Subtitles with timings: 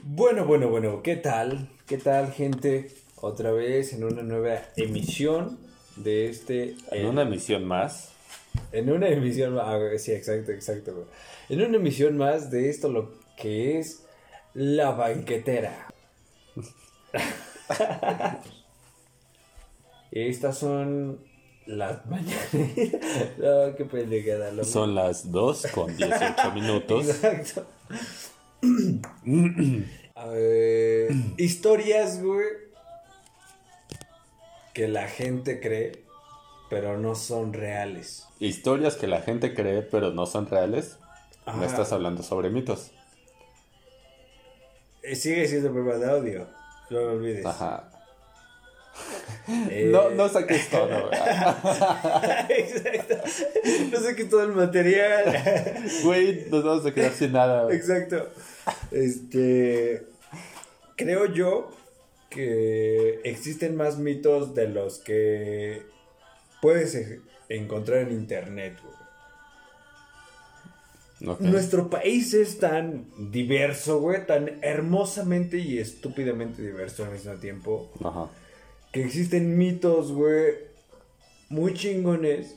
[0.00, 1.68] Bueno, bueno, bueno, ¿qué tal?
[1.86, 2.90] ¿Qué tal, gente?
[3.16, 5.58] Otra vez en una nueva emisión
[5.96, 6.76] de este...
[6.90, 8.10] En una emisión más.
[8.72, 9.66] En una emisión más...
[9.68, 11.08] Ah, sí, exacto, exacto.
[11.50, 14.06] En una emisión más de esto lo que es
[14.54, 15.88] la banquetera.
[20.10, 21.20] Estas son
[21.66, 22.48] las mañanas.
[23.38, 24.64] no, qué pendejada.
[24.64, 27.08] Son las 2 con 18 minutos.
[27.22, 27.66] Exacto.
[30.14, 32.46] A ver, historias, güey,
[34.72, 36.04] que la gente cree,
[36.70, 38.26] pero no son reales.
[38.38, 40.98] Historias que la gente cree pero no son reales.
[41.44, 41.58] Ajá.
[41.58, 42.92] Me estás hablando sobre mitos.
[45.02, 46.48] Eh, Sigue siendo prueba de audio,
[46.90, 47.44] no me olvides.
[47.44, 47.91] Ajá.
[49.48, 51.10] Eh, No, no saques todo.
[52.48, 53.16] Exacto.
[53.90, 55.82] No sé qué todo el material.
[56.04, 57.72] Güey, nos vamos a quedar sin nada.
[57.74, 58.28] Exacto.
[58.90, 60.06] Este.
[60.96, 61.70] Creo yo
[62.30, 65.82] que existen más mitos de los que
[66.60, 68.92] puedes e- encontrar en internet, güey.
[71.38, 78.26] Nuestro país es tan diverso, güey, tan hermosamente y estúpidamente diverso al mismo tiempo, Ajá.
[78.92, 80.54] Que existen mitos, güey,
[81.48, 82.56] muy chingones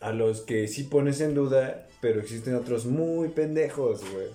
[0.00, 4.28] a los que sí pones en duda, pero existen otros muy pendejos, güey.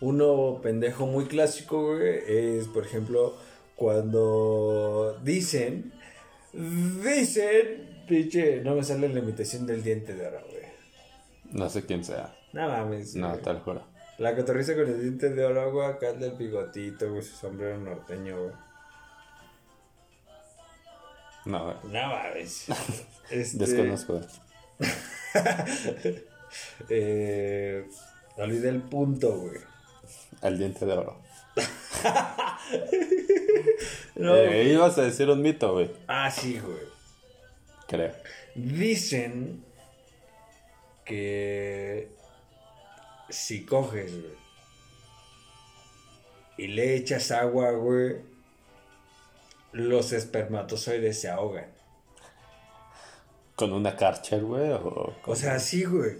[0.00, 3.36] Uno pendejo muy clásico, güey, es, por ejemplo,
[3.74, 5.92] cuando dicen,
[6.52, 10.64] dicen, pinche, no me sale la imitación del diente de oro, güey.
[11.52, 12.36] No sé quién sea.
[12.52, 13.16] No mames.
[13.16, 13.44] No, güey.
[13.44, 13.82] lo juro.
[14.18, 17.78] La cotorriza con el diente de oro, güey, acá el del bigotito, güey, su sombrero
[17.78, 18.67] norteño, güey.
[21.48, 21.74] No.
[21.84, 22.66] No mames.
[23.30, 24.20] Este, Desconozco.
[26.88, 27.86] Eh,
[28.38, 29.60] olvidé el punto, güey.
[30.42, 31.20] El diente de oro.
[34.16, 34.34] No.
[34.34, 35.90] Eh, ibas a decir un mito, güey.
[36.08, 36.88] Ah, sí, güey.
[37.86, 38.12] Creo.
[38.54, 39.64] Dicen
[41.04, 42.08] que
[43.28, 44.32] si coges, güey,
[46.58, 48.16] y le echas agua, güey,
[49.72, 51.66] los espermatozoides se ahogan.
[53.54, 54.70] ¿Con una Karcher, güey?
[54.70, 56.12] O, O sea, sí, güey.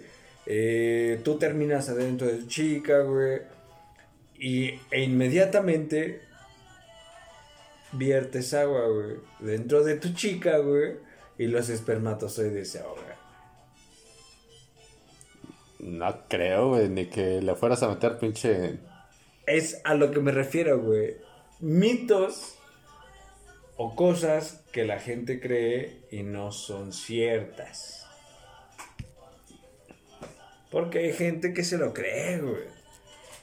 [0.46, 3.42] Eh, tú terminas adentro de tu chica, güey.
[4.38, 6.22] Y, e inmediatamente
[7.92, 9.16] viertes agua, güey.
[9.40, 10.96] Dentro de tu chica, güey.
[11.38, 13.04] Y los espermatozoides se ahogan.
[15.78, 18.78] No creo, güey, ni que le fueras a meter pinche...
[19.46, 21.16] Es a lo que me refiero, güey.
[21.60, 22.57] Mitos
[23.80, 28.04] o cosas que la gente cree y no son ciertas.
[30.68, 32.64] Porque hay gente que se lo cree, güey.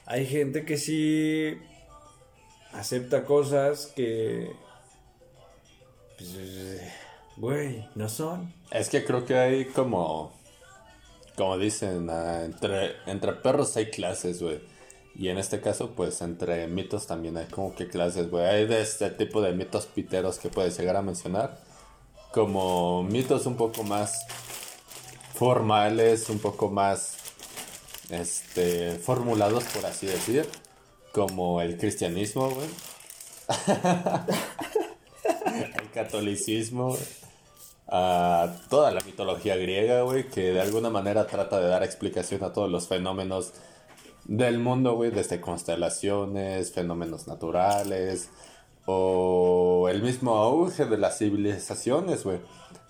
[0.04, 1.58] Hay gente que sí
[2.74, 4.52] acepta cosas que...
[6.18, 6.82] pues,
[7.38, 8.52] güey, no son.
[8.70, 10.36] Es que creo que hay como...
[11.34, 14.60] Como dicen, ah, entre, entre perros hay clases, güey.
[15.18, 18.44] Y en este caso, pues entre mitos también hay como que clases, güey.
[18.44, 21.58] Hay de este tipo de mitos piteros que puedes llegar a mencionar.
[22.34, 24.26] Como mitos un poco más
[25.34, 27.16] formales, un poco más
[28.10, 30.46] este formulados, por así decir.
[31.12, 32.68] Como el cristianismo, güey.
[35.78, 36.94] el catolicismo,
[37.88, 42.52] a toda la mitología griega, güey, que de alguna manera trata de dar explicación a
[42.52, 43.54] todos los fenómenos
[44.28, 48.30] del mundo, güey, desde constelaciones, fenómenos naturales,
[48.86, 52.40] o el mismo auge de las civilizaciones, güey,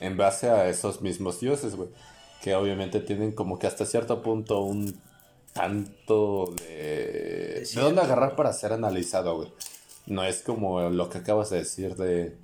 [0.00, 1.88] en base a esos mismos dioses, güey,
[2.42, 5.00] que obviamente tienen como que hasta cierto punto un
[5.52, 7.66] tanto de...
[7.74, 9.52] ¿De dónde agarrar para ser analizado, güey?
[10.06, 12.36] No es como lo que acabas de decir de...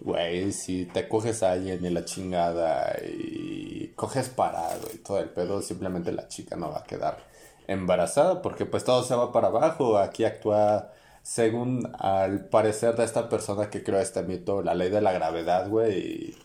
[0.00, 5.30] Güey, si te coges a alguien y la chingada y coges parado y todo el
[5.30, 7.35] pedo, simplemente la chica no va a quedar
[7.68, 9.98] embarazada porque pues todo se va para abajo.
[9.98, 10.92] Aquí actúa,
[11.22, 15.68] según al parecer de esta persona que creó este mito, la ley de la gravedad,
[15.68, 15.98] güey.
[15.98, 16.36] Y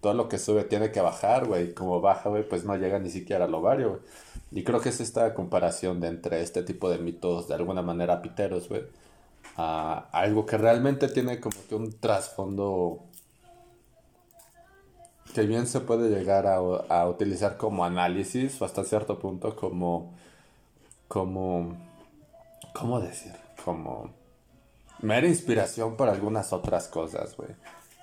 [0.00, 1.74] todo lo que sube tiene que bajar, güey.
[1.74, 4.00] Como baja, güey, pues no llega ni siquiera al ovario, güey.
[4.52, 8.22] Y creo que es esta comparación de entre este tipo de mitos de alguna manera
[8.22, 8.82] piteros, güey.
[9.56, 13.00] A algo que realmente tiene como que un trasfondo
[15.34, 20.14] que bien se puede llegar a, a utilizar como análisis o hasta cierto punto como
[21.08, 21.76] como
[22.72, 23.32] cómo decir
[23.64, 24.10] como
[25.00, 27.50] mera inspiración para algunas otras cosas güey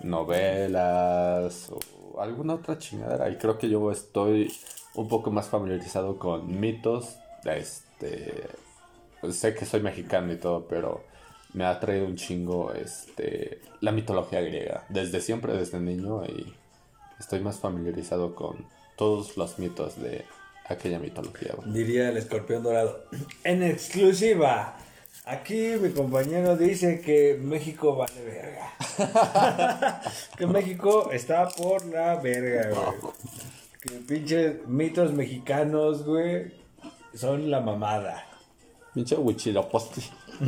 [0.01, 4.53] novelas o alguna otra chingadera y creo que yo estoy
[4.95, 8.43] un poco más familiarizado con mitos este
[9.31, 11.03] sé que soy mexicano y todo, pero
[11.53, 14.85] me ha traído un chingo este, la mitología griega.
[14.89, 16.53] Desde siempre, desde niño, y
[17.19, 18.65] estoy más familiarizado con
[18.97, 20.25] todos los mitos de
[20.65, 21.55] aquella mitología.
[21.65, 23.05] Diría el escorpión dorado.
[23.43, 24.77] En exclusiva.
[25.25, 30.01] Aquí mi compañero dice que México vale verga.
[30.37, 33.13] que México está por la verga, güey.
[33.79, 36.53] Que pinches mitos mexicanos, güey,
[37.13, 38.25] son la mamada.
[38.93, 40.03] Pinche Huichilopochtli.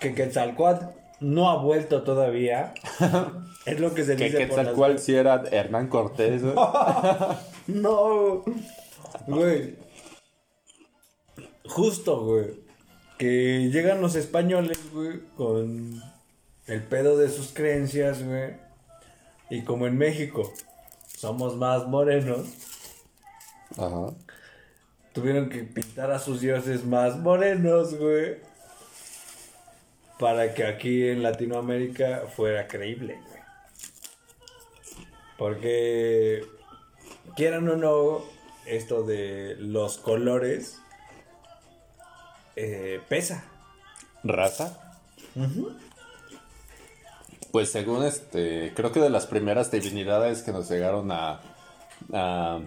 [0.00, 2.74] que Quetzalcoatl no ha vuelto todavía.
[3.66, 4.30] es lo que se dice.
[4.30, 6.42] Que Quetzalcoatl si era Hernán Cortés.
[7.66, 8.44] no,
[9.26, 9.76] güey.
[11.66, 12.60] Justo, güey.
[13.18, 16.02] Que llegan los españoles, güey, con
[16.66, 18.54] el pedo de sus creencias, güey.
[19.50, 20.50] Y como en México
[21.18, 22.46] somos más morenos.
[23.76, 24.14] Ajá.
[25.12, 28.36] Tuvieron que pintar a sus dioses más morenos, güey.
[30.20, 33.40] Para que aquí en Latinoamérica fuera creíble, güey.
[35.38, 36.44] Porque,
[37.34, 38.22] quieran o no,
[38.66, 40.78] esto de los colores
[42.54, 43.44] eh, pesa.
[44.22, 44.98] ¿Raza?
[47.50, 51.40] Pues según este, creo que de las primeras divinidades que nos llegaron a,
[52.12, 52.60] a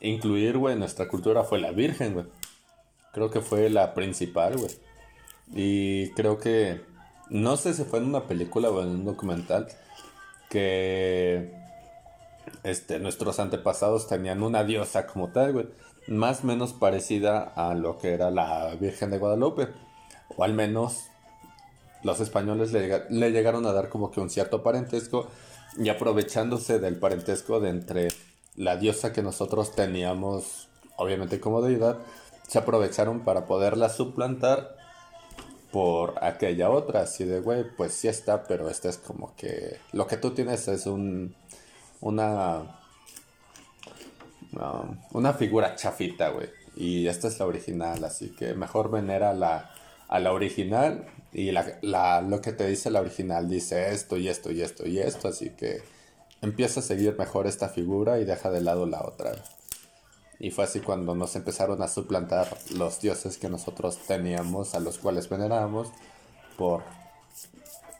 [0.00, 2.26] incluir, güey, en nuestra cultura fue la Virgen, güey.
[3.12, 4.70] Creo que fue la principal, güey.
[5.52, 6.88] Y creo que,
[7.30, 9.68] no sé si fue en una película o en un documental,
[10.48, 11.54] que
[12.64, 15.66] este, nuestros antepasados tenían una diosa como tal, güey.
[16.08, 19.68] Más o menos parecida a lo que era la Virgen de Guadalupe.
[20.36, 21.06] O al menos
[22.02, 25.28] los españoles le, le llegaron a dar como que un cierto parentesco.
[25.78, 28.08] Y aprovechándose del parentesco de entre
[28.56, 31.98] la diosa que nosotros teníamos, obviamente como deidad,
[32.48, 34.79] se aprovecharon para poderla suplantar
[35.72, 40.06] por aquella otra, así de, güey, pues sí está, pero esta es como que lo
[40.06, 41.34] que tú tienes es un,
[42.00, 42.80] una,
[45.12, 49.70] una figura chafita, güey, y esta es la original, así que mejor venera la,
[50.08, 54.28] a la original y la, la, lo que te dice la original dice esto y
[54.28, 55.82] esto y esto y esto, así que
[56.42, 59.32] empieza a seguir mejor esta figura y deja de lado la otra.
[60.40, 64.96] Y fue así cuando nos empezaron a suplantar los dioses que nosotros teníamos, a los
[64.96, 65.88] cuales venerábamos,
[66.56, 66.82] por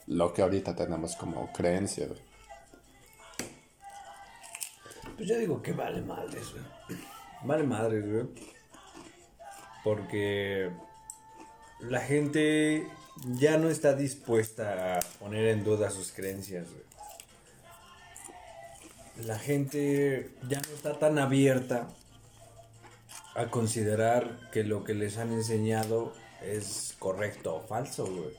[0.06, 2.08] lo que ahorita tenemos como creencia.
[5.16, 6.98] Pues yo digo que vale madres, güey.
[7.44, 8.26] Vale madres, güey.
[9.84, 10.70] Porque
[11.80, 12.88] la gente
[13.38, 16.68] ya no está dispuesta a poner en duda sus creencias,
[19.24, 21.88] la gente ya no está tan abierta
[23.34, 26.12] a considerar que lo que les han enseñado
[26.42, 28.30] es correcto o falso, güey.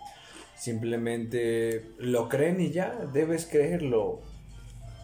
[0.58, 4.22] Simplemente lo creen y ya, debes creerlo.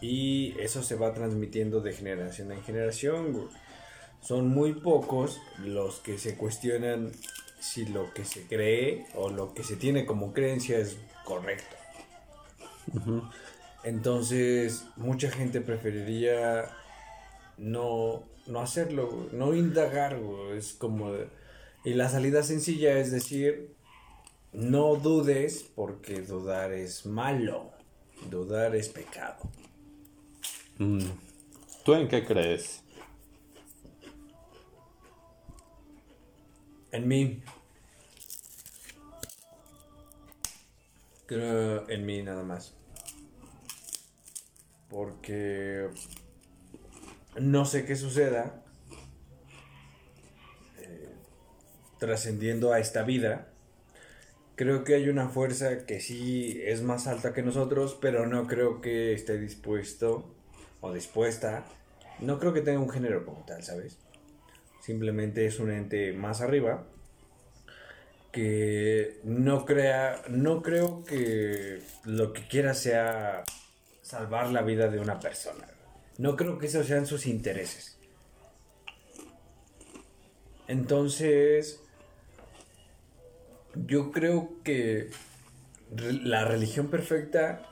[0.00, 3.48] Y eso se va transmitiendo de generación en generación, güey.
[4.20, 7.12] Son muy pocos los que se cuestionan
[7.60, 11.76] si lo que se cree o lo que se tiene como creencia es correcto.
[13.84, 16.70] Entonces, mucha gente preferiría
[17.58, 20.18] no, no hacerlo, no indagar,
[20.54, 21.12] Es como...
[21.84, 23.74] y la salida sencilla es decir,
[24.52, 27.70] no dudes porque dudar es malo,
[28.30, 29.38] dudar es pecado.
[30.78, 31.04] Mm.
[31.84, 32.82] ¿Tú en qué crees?
[36.90, 37.42] En mí.
[41.26, 42.78] Creo en mí nada más
[44.88, 45.88] porque
[47.40, 48.62] no sé qué suceda
[50.78, 51.08] eh,
[51.98, 53.48] trascendiendo a esta vida.
[54.56, 58.80] Creo que hay una fuerza que sí es más alta que nosotros, pero no creo
[58.80, 60.34] que esté dispuesto
[60.80, 61.64] o dispuesta.
[62.20, 63.98] No creo que tenga un género como tal, ¿sabes?
[64.80, 66.86] Simplemente es un ente más arriba
[68.32, 73.44] que no crea, no creo que lo que quiera sea
[74.02, 75.66] salvar la vida de una persona.
[76.18, 77.96] No creo que esos sean sus intereses.
[80.66, 81.80] Entonces,
[83.74, 85.10] yo creo que
[85.96, 87.62] la religión perfecta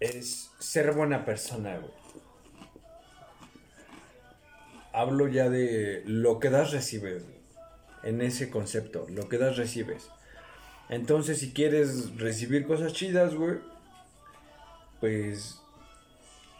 [0.00, 1.80] es ser buena persona,
[4.92, 7.22] Hablo ya de lo que das, recibes.
[8.02, 10.08] En ese concepto, lo que das, recibes.
[10.88, 13.58] Entonces, si quieres recibir cosas chidas, güey,
[14.98, 15.59] pues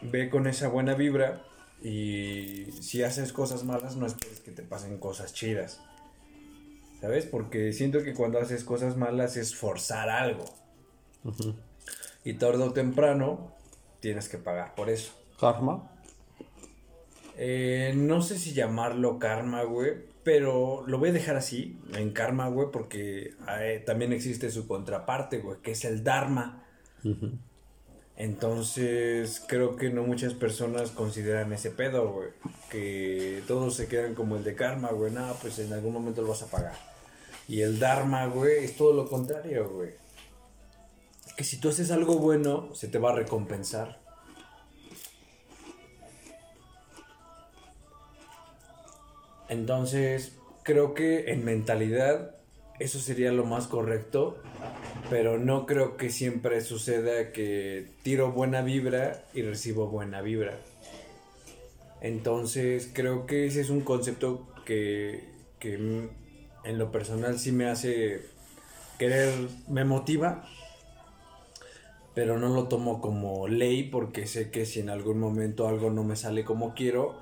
[0.01, 1.43] ve con esa buena vibra
[1.81, 5.81] Y si haces cosas malas, no esperes que te pasen cosas chidas.
[6.99, 7.25] ¿Sabes?
[7.25, 10.45] Porque siento que cuando haces cosas malas es forzar algo.
[12.23, 13.55] Y tarde o temprano
[13.99, 15.13] tienes que pagar por eso.
[15.39, 15.91] Karma.
[17.37, 20.11] Eh, no sé si llamarlo karma, güey.
[20.23, 25.39] Pero lo voy a dejar así, en karma, güey, porque eh, también existe su contraparte,
[25.39, 26.63] güey, que es el dharma.
[28.17, 32.29] Entonces, creo que no muchas personas consideran ese pedo, güey.
[32.69, 35.11] Que todos se quedan como el de karma, güey.
[35.11, 36.75] No, pues en algún momento lo vas a pagar.
[37.47, 39.91] Y el dharma, güey, es todo lo contrario, güey.
[41.35, 43.99] Que si tú haces algo bueno, se te va a recompensar.
[49.49, 52.35] Entonces, creo que en mentalidad
[52.81, 54.37] eso sería lo más correcto,
[55.09, 60.57] pero no creo que siempre suceda que tiro buena vibra y recibo buena vibra.
[62.01, 65.23] Entonces, creo que ese es un concepto que,
[65.59, 65.75] que
[66.63, 68.21] en lo personal sí me hace
[68.97, 69.31] querer,
[69.67, 70.43] me motiva,
[72.15, 76.03] pero no lo tomo como ley porque sé que si en algún momento algo no
[76.03, 77.15] me sale como quiero,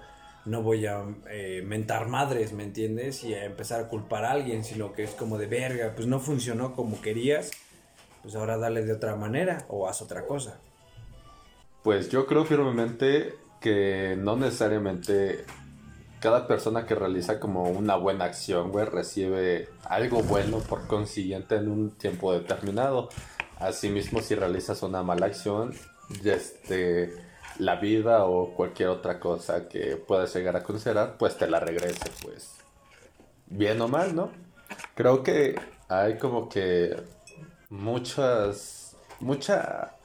[0.49, 3.23] no voy a eh, mentar madres, ¿me entiendes?
[3.23, 6.19] Y a empezar a culpar a alguien, sino que es como de verga, pues no
[6.19, 7.51] funcionó como querías,
[8.23, 10.59] pues ahora dale de otra manera o haz otra cosa.
[11.83, 15.45] Pues yo creo firmemente que no necesariamente
[16.19, 21.69] cada persona que realiza como una buena acción, güey, recibe algo bueno por consiguiente en
[21.69, 23.09] un tiempo determinado.
[23.59, 25.73] Asimismo, si realizas una mala acción,
[26.23, 27.28] este
[27.59, 32.09] la vida o cualquier otra cosa que puedas llegar a considerar, pues te la regrese,
[32.23, 32.55] pues
[33.47, 34.31] bien o mal, ¿no?
[34.95, 36.95] Creo que hay como que
[37.69, 39.95] muchas, mucha,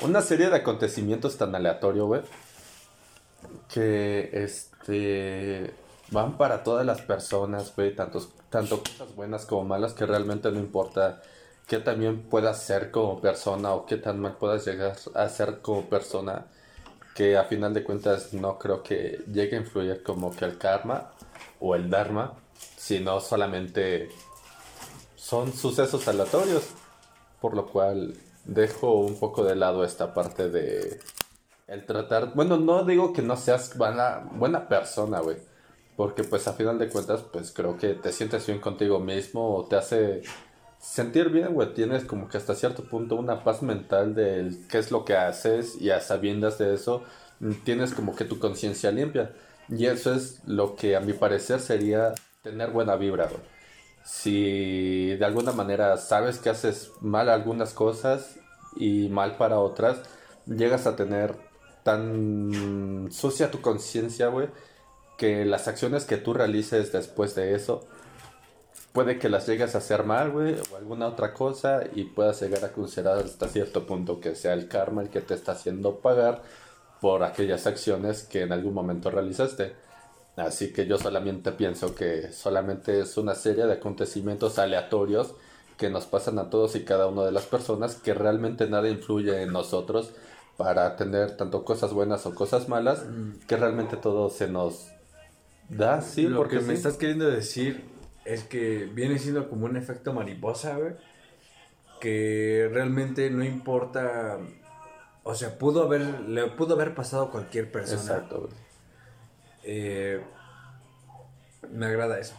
[0.00, 2.22] una serie de acontecimientos tan aleatorios, güey,
[3.68, 5.74] que este
[6.10, 10.60] van para todas las personas, güey, tanto, tanto cosas buenas como malas que realmente no
[10.60, 11.22] importa
[11.66, 15.88] qué también puedas ser como persona o qué tan mal puedas llegar a ser como
[15.88, 16.46] persona
[17.14, 21.12] que a final de cuentas no creo que llegue a influir como que el karma
[21.60, 22.34] o el dharma,
[22.76, 24.08] sino solamente
[25.14, 26.64] son sucesos aleatorios,
[27.40, 31.00] por lo cual dejo un poco de lado esta parte de
[31.66, 35.38] el tratar, bueno, no digo que no seas buena, buena persona, güey,
[35.96, 39.64] porque pues a final de cuentas pues creo que te sientes bien contigo mismo o
[39.64, 40.22] te hace
[40.84, 44.90] sentir bien, güey, tienes como que hasta cierto punto una paz mental de qué es
[44.90, 47.02] lo que haces y a sabiendas de eso
[47.64, 49.32] tienes como que tu conciencia limpia.
[49.68, 53.40] Y eso es lo que a mi parecer sería tener buena vibra, güey.
[54.04, 58.36] Si de alguna manera sabes que haces mal algunas cosas
[58.76, 60.02] y mal para otras,
[60.46, 61.34] llegas a tener
[61.82, 64.48] tan sucia tu conciencia, güey,
[65.16, 67.86] que las acciones que tú realices después de eso
[68.94, 72.64] puede que las llegues a hacer mal, güey, o alguna otra cosa y puedas llegar
[72.64, 76.42] a considerar hasta cierto punto que sea el karma el que te está haciendo pagar
[77.00, 79.74] por aquellas acciones que en algún momento realizaste.
[80.36, 85.34] Así que yo solamente pienso que solamente es una serie de acontecimientos aleatorios
[85.76, 89.42] que nos pasan a todos y cada una de las personas que realmente nada influye
[89.42, 90.12] en nosotros
[90.56, 93.46] para tener tanto cosas buenas o cosas malas, mm.
[93.48, 94.86] que realmente todo se nos
[95.68, 97.92] da, sí, Lo porque me estás queriendo decir
[98.24, 100.94] es que viene siendo como un efecto mariposa, güey.
[102.00, 104.38] Que realmente no importa.
[105.22, 108.00] O sea, pudo haber, le pudo haber pasado a cualquier persona.
[108.00, 108.52] Exacto, güey.
[109.64, 110.20] Eh,
[111.70, 112.38] me agrada eso.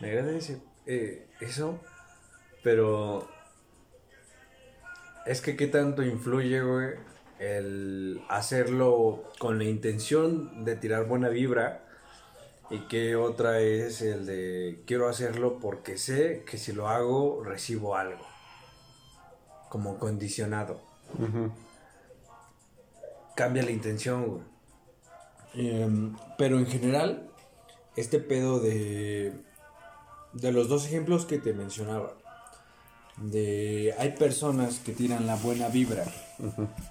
[0.00, 1.80] Me agrada ese, eh, eso.
[2.62, 3.28] Pero.
[5.24, 6.90] Es que qué tanto influye, güey,
[7.40, 11.85] el hacerlo con la intención de tirar buena vibra
[12.70, 17.96] y que otra es el de quiero hacerlo porque sé que si lo hago recibo
[17.96, 18.24] algo.
[19.68, 20.80] Como condicionado.
[23.34, 24.42] Cambia la intención, güey.
[25.54, 27.30] Em, pero en general,
[27.96, 29.32] este pedo de,
[30.32, 32.14] de los dos ejemplos que te mencionaba,
[33.16, 36.04] de hay personas que tiran la buena vibra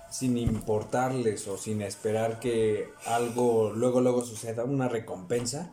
[0.10, 5.72] sin importarles o sin esperar que algo luego luego suceda una recompensa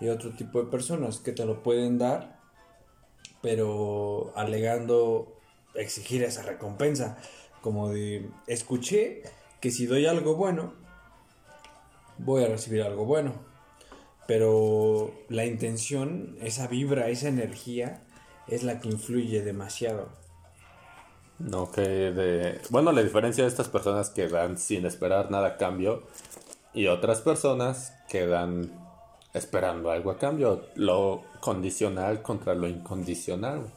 [0.00, 2.40] y otro tipo de personas que te lo pueden dar
[3.40, 5.40] pero alegando
[5.74, 7.18] exigir esa recompensa
[7.60, 9.22] como de escuché
[9.60, 10.74] que si doy algo bueno
[12.18, 13.34] voy a recibir algo bueno
[14.28, 18.04] pero la intención esa vibra esa energía
[18.48, 20.21] es la que influye demasiado.
[21.38, 22.60] No, que de...
[22.70, 26.04] Bueno, la diferencia de estas personas que van sin esperar nada a cambio
[26.72, 28.70] Y otras personas quedan
[29.34, 33.72] esperando algo a cambio, lo condicional contra lo incondicional.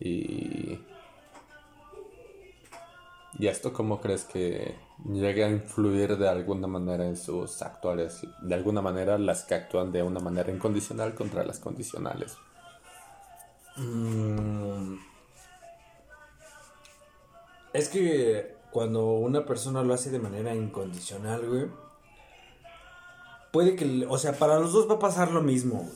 [0.00, 0.78] Y...
[3.38, 8.26] ¿Y esto cómo crees que llegue a influir de alguna manera en sus actuales?
[8.40, 12.36] De alguna manera las que actúan de una manera incondicional contra las condicionales.
[13.76, 14.94] Mm.
[17.76, 21.66] Es que cuando una persona lo hace de manera incondicional, güey,
[23.52, 25.86] puede que, o sea, para los dos va a pasar lo mismo.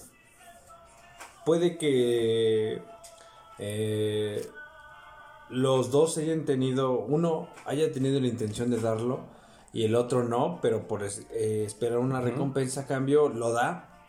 [1.46, 2.82] Puede que
[3.58, 4.46] eh,
[5.48, 9.20] los dos hayan tenido, uno haya tenido la intención de darlo
[9.72, 14.04] y el otro no, pero por eh, esperar una recompensa a cambio lo da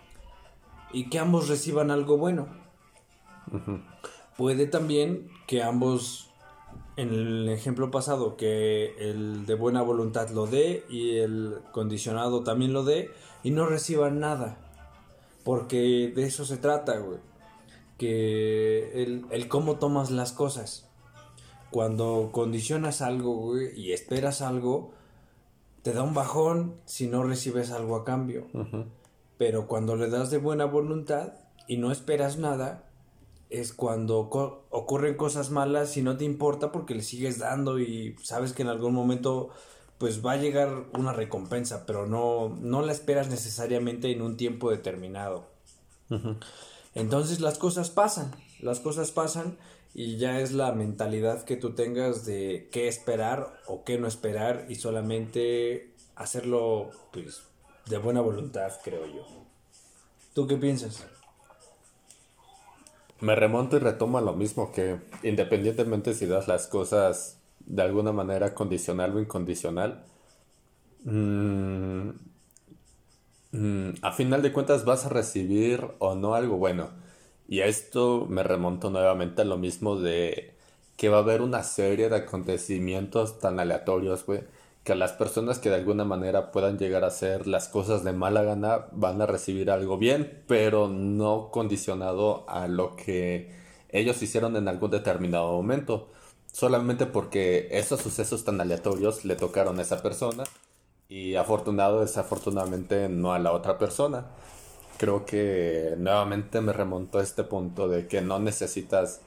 [0.91, 2.49] y que ambos reciban algo bueno.
[4.37, 6.30] Puede también que ambos,
[6.97, 12.73] en el ejemplo pasado, que el de buena voluntad lo dé y el condicionado también
[12.73, 13.09] lo dé
[13.43, 14.57] y no reciban nada.
[15.43, 17.19] Porque de eso se trata, güey.
[17.97, 20.89] Que el, el cómo tomas las cosas.
[21.71, 24.91] Cuando condicionas algo, güey, y esperas algo,
[25.81, 28.47] te da un bajón si no recibes algo a cambio.
[29.37, 31.33] Pero cuando le das de buena voluntad
[31.67, 32.90] y no esperas nada,
[33.51, 34.19] es cuando
[34.69, 38.69] ocurren cosas malas y no te importa porque le sigues dando y sabes que en
[38.69, 39.49] algún momento
[39.97, 44.71] pues va a llegar una recompensa, pero no, no la esperas necesariamente en un tiempo
[44.71, 45.45] determinado.
[46.95, 49.57] Entonces las cosas pasan, las cosas pasan
[49.93, 54.65] y ya es la mentalidad que tú tengas de qué esperar o qué no esperar
[54.69, 57.43] y solamente hacerlo pues
[57.87, 59.25] de buena voluntad, creo yo.
[60.33, 61.05] ¿Tú qué piensas?
[63.21, 68.11] Me remonto y retomo a lo mismo que independientemente si das las cosas de alguna
[68.11, 70.03] manera condicional o incondicional,
[71.05, 72.09] mm,
[73.51, 76.89] mm, a final de cuentas vas a recibir o no algo bueno.
[77.47, 80.55] Y a esto me remonto nuevamente a lo mismo de
[80.97, 84.41] que va a haber una serie de acontecimientos tan aleatorios, güey,
[84.83, 88.41] que las personas que de alguna manera puedan llegar a hacer las cosas de mala
[88.43, 93.51] gana van a recibir algo bien, pero no condicionado a lo que
[93.89, 96.09] ellos hicieron en algún determinado momento,
[96.51, 100.45] solamente porque esos sucesos tan aleatorios le tocaron a esa persona
[101.09, 104.27] y afortunado desafortunadamente no a la otra persona.
[104.97, 109.21] Creo que nuevamente me remonto a este punto de que no necesitas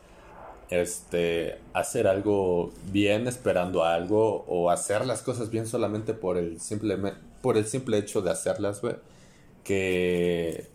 [0.70, 6.96] este, hacer algo bien esperando algo o hacer las cosas bien solamente por el simple,
[7.42, 8.96] por el simple hecho de hacerlas, güey.
[9.62, 10.68] Que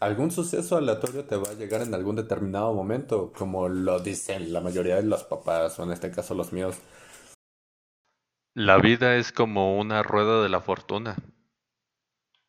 [0.00, 4.60] algún suceso aleatorio te va a llegar en algún determinado momento, como lo dicen la
[4.60, 6.76] mayoría de los papás, o en este caso los míos.
[8.54, 11.16] La vida es como una rueda de la fortuna.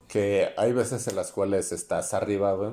[0.08, 2.72] Que hay veces en las cuales estás arriba, güey,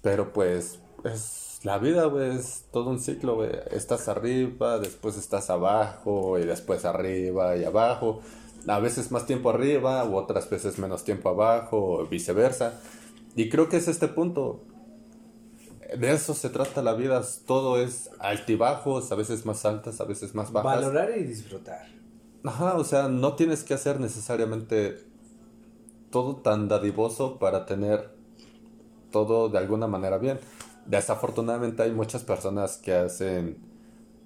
[0.00, 3.50] pero pues es la vida, güey, es todo un ciclo, güey.
[3.70, 8.20] Estás arriba, después estás abajo, y después arriba y abajo.
[8.66, 12.80] A veces más tiempo arriba, u otras veces menos tiempo abajo, o viceversa.
[13.36, 14.64] Y creo que es este punto.
[15.96, 17.22] De eso se trata la vida.
[17.46, 20.76] Todo es altibajos, a veces más altas, a veces más bajas.
[20.76, 21.86] Valorar y disfrutar.
[22.44, 24.98] Ajá, o sea, no tienes que hacer necesariamente
[26.10, 28.10] todo tan dadivoso para tener
[29.12, 30.40] todo de alguna manera bien
[30.86, 33.58] desafortunadamente hay muchas personas que hacen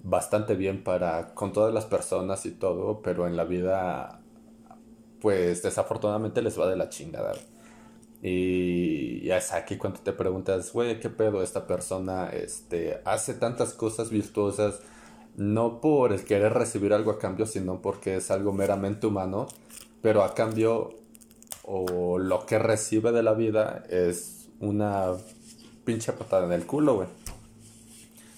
[0.03, 4.21] bastante bien para con todas las personas y todo, pero en la vida
[5.21, 7.33] pues desafortunadamente les va de la chingada.
[8.21, 14.09] Y es aquí cuando te preguntas, güey, ¿qué pedo esta persona este, hace tantas cosas
[14.09, 14.79] virtuosas?
[15.35, 19.47] No por el querer recibir algo a cambio, sino porque es algo meramente humano,
[20.01, 20.95] pero a cambio
[21.63, 25.13] o lo que recibe de la vida es una
[25.87, 27.07] pinche patada en el culo, güey.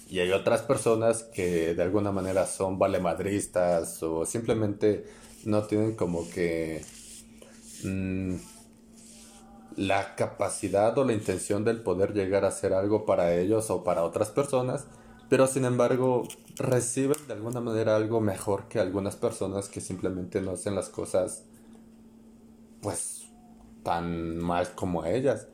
[0.07, 5.05] Y hay otras personas que de alguna manera son valemadristas o simplemente
[5.45, 6.85] no tienen como que
[7.83, 8.35] mm,
[9.77, 14.03] la capacidad o la intención del poder llegar a hacer algo para ellos o para
[14.03, 14.85] otras personas,
[15.27, 20.51] pero sin embargo reciben de alguna manera algo mejor que algunas personas que simplemente no
[20.51, 21.45] hacen las cosas
[22.81, 23.23] pues
[23.83, 25.47] tan mal como ellas.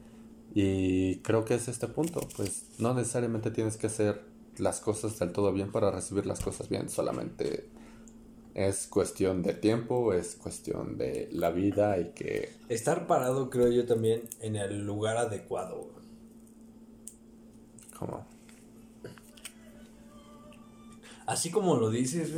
[0.56, 4.22] Y creo que es este punto, pues no necesariamente tienes que hacer
[4.58, 7.68] las cosas del todo bien para recibir las cosas bien, solamente
[8.54, 12.54] es cuestión de tiempo, es cuestión de la vida y que...
[12.70, 15.90] Estar parado creo yo también en el lugar adecuado.
[18.00, 18.26] ¿Cómo?
[21.26, 22.32] Así como lo dices,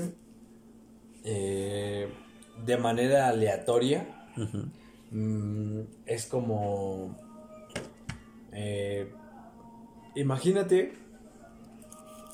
[1.23, 2.09] eh,
[2.65, 4.31] de manera aleatoria.
[5.11, 7.26] Mm, es como...
[8.59, 9.07] eh,
[10.15, 10.91] imagínate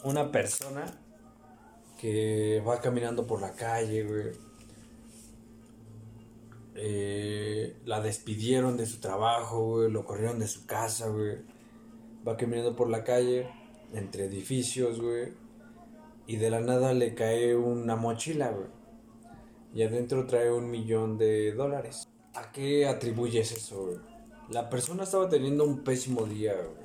[0.05, 0.85] una persona
[1.99, 4.31] que va caminando por la calle, güey.
[6.75, 9.91] Eh, la despidieron de su trabajo, güey.
[9.91, 11.39] Lo corrieron de su casa, güey.
[12.25, 13.49] Va caminando por la calle,
[13.91, 15.33] entre edificios, güey.
[16.25, 18.67] Y de la nada le cae una mochila, güey.
[19.73, 22.07] Y adentro trae un millón de dólares.
[22.33, 23.99] ¿A qué atribuyes eso?
[24.49, 26.83] La persona estaba teniendo un pésimo día, güey.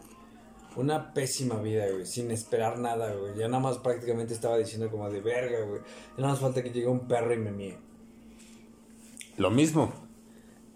[0.77, 2.07] Una pésima vida, güey.
[2.07, 3.37] Sin esperar nada, güey.
[3.37, 5.81] Ya nada más prácticamente estaba diciendo como de verga, güey.
[6.17, 7.79] Ya nada más falta que llegue un perro y me mie.
[9.37, 9.93] Lo mismo.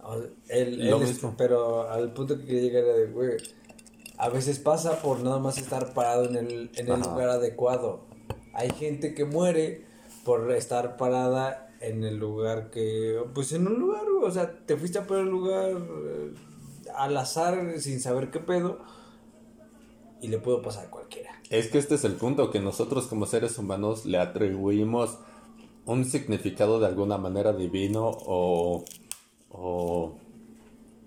[0.03, 0.16] O-
[0.49, 1.35] Él, Lo él es- mismo.
[1.38, 3.37] pero al punto que quería llegar era de, güey,
[4.18, 8.05] a veces pasa por nada más estar parado en el, en el lugar adecuado.
[8.55, 9.85] Hay gente que muere
[10.25, 14.77] por estar parada en el lugar que, pues en un lugar, güey, o sea, te
[14.77, 16.35] fuiste a poner el lugar eh,
[16.96, 18.81] al azar sin saber qué pedo
[20.20, 21.31] y le puedo pasar a cualquiera.
[21.50, 25.18] Es que este es el punto, que nosotros como seres humanos le atribuimos
[25.85, 28.85] un significado de alguna manera divino o,
[29.50, 30.14] o,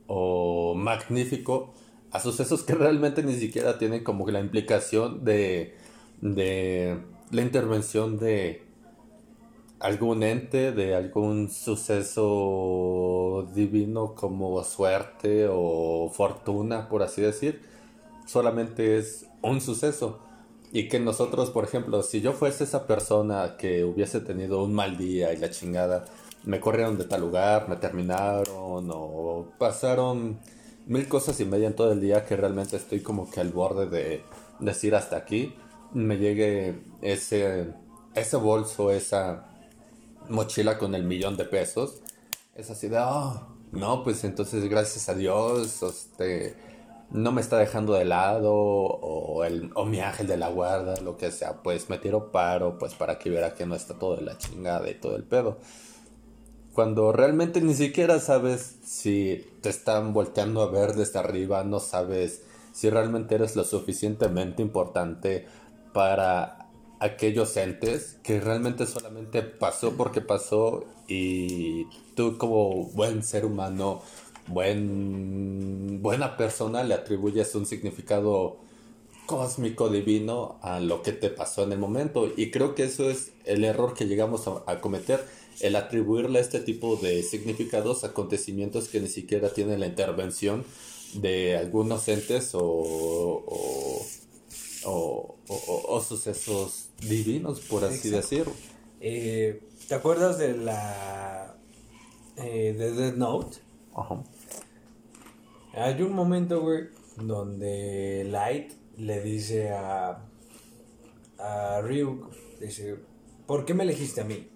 [0.08, 1.74] o magnífico
[2.12, 5.76] a sucesos que realmente ni siquiera tienen como la implicación de,
[6.21, 6.98] de
[7.32, 8.64] la intervención de
[9.80, 17.76] algún ente, de algún suceso divino como suerte o fortuna, por así decir
[18.26, 20.20] solamente es un suceso.
[20.72, 24.98] Y que nosotros, por ejemplo, si yo fuese esa persona que hubiese tenido un mal
[24.98, 26.06] día y la chingada,
[26.44, 30.40] me corrieron de tal lugar, me terminaron o pasaron
[30.86, 33.88] mil cosas y media en todo el día que realmente estoy como que al borde
[33.88, 34.24] de
[34.60, 35.56] decir hasta aquí,
[35.94, 37.74] me llegue ese,
[38.14, 39.46] ese bolso, esa
[40.30, 42.02] mochila con el millón de pesos,
[42.56, 46.56] es así de, "Ah, no, pues entonces gracias a Dios, este,
[47.12, 51.18] no me está dejando de lado, o, el, o mi ángel de la guarda, lo
[51.18, 54.24] que sea, pues me tiro paro, pues para que viera que no está todo de
[54.24, 55.58] la chingada y todo el pedo.
[56.74, 62.44] Cuando realmente ni siquiera sabes si te están volteando a ver desde arriba, no sabes
[62.74, 65.48] si realmente eres lo suficientemente importante
[65.94, 66.64] para
[67.06, 74.02] aquellos entes que realmente solamente pasó porque pasó y tú como buen ser humano,
[74.48, 78.58] buen, buena persona le atribuyes un significado
[79.26, 82.32] cósmico divino a lo que te pasó en el momento.
[82.36, 85.24] Y creo que eso es el error que llegamos a, cometer
[85.62, 90.65] el atribuirle este tipo de significados acontecimientos que ni siquiera tienen la intervención
[91.13, 94.06] de algunos entes o, o,
[94.86, 98.15] o- o- o sucesos divinos, por así Exacto.
[98.17, 98.54] decirlo.
[99.02, 101.56] Eh, ¿Te acuerdas de la...
[102.38, 103.58] eh, de Death Note?
[103.95, 104.24] Ajá.
[105.74, 106.86] Hay un momento, güey,
[107.17, 110.26] donde Light le dice a,
[111.38, 112.95] a Ryuk, dice,
[113.45, 114.48] ¿por qué me elegiste a mí?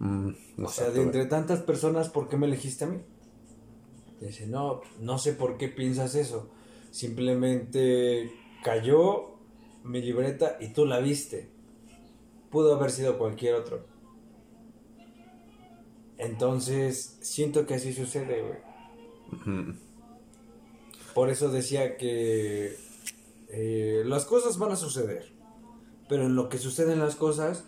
[0.00, 2.98] Mm, no O sea, de entre tantas personas, ¿por qué me elegiste a mí?
[4.20, 6.50] Dice, no, no sé por qué piensas eso.
[6.90, 8.30] Simplemente
[8.62, 9.38] cayó
[9.84, 11.50] mi libreta y tú la viste.
[12.50, 13.86] Pudo haber sido cualquier otro.
[16.18, 19.74] Entonces, siento que así sucede, güey.
[21.14, 22.76] Por eso decía que
[23.48, 25.32] eh, las cosas van a suceder.
[26.08, 27.64] Pero en lo que suceden las cosas,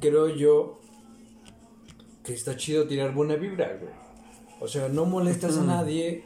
[0.00, 0.80] creo yo
[2.24, 3.92] que está chido tirar buena vibra, güey.
[4.60, 6.24] O sea, no molestas a nadie.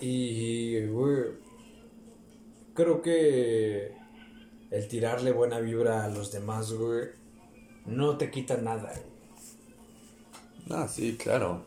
[0.00, 1.24] Y, güey,
[2.74, 3.94] creo que
[4.70, 7.08] el tirarle buena vibra a los demás, güey,
[7.86, 8.92] no te quita nada.
[10.70, 11.64] Ah, sí, claro.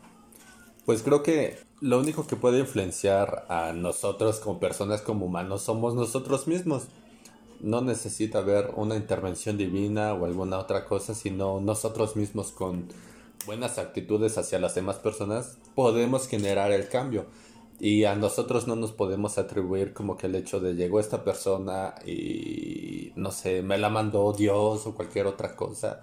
[0.85, 5.93] Pues creo que lo único que puede influenciar a nosotros como personas, como humanos, somos
[5.93, 6.85] nosotros mismos.
[7.59, 12.87] No necesita haber una intervención divina o alguna otra cosa, sino nosotros mismos con
[13.45, 17.25] buenas actitudes hacia las demás personas podemos generar el cambio.
[17.79, 21.95] Y a nosotros no nos podemos atribuir como que el hecho de llegó esta persona
[22.05, 26.01] y no sé, me la mandó Dios o cualquier otra cosa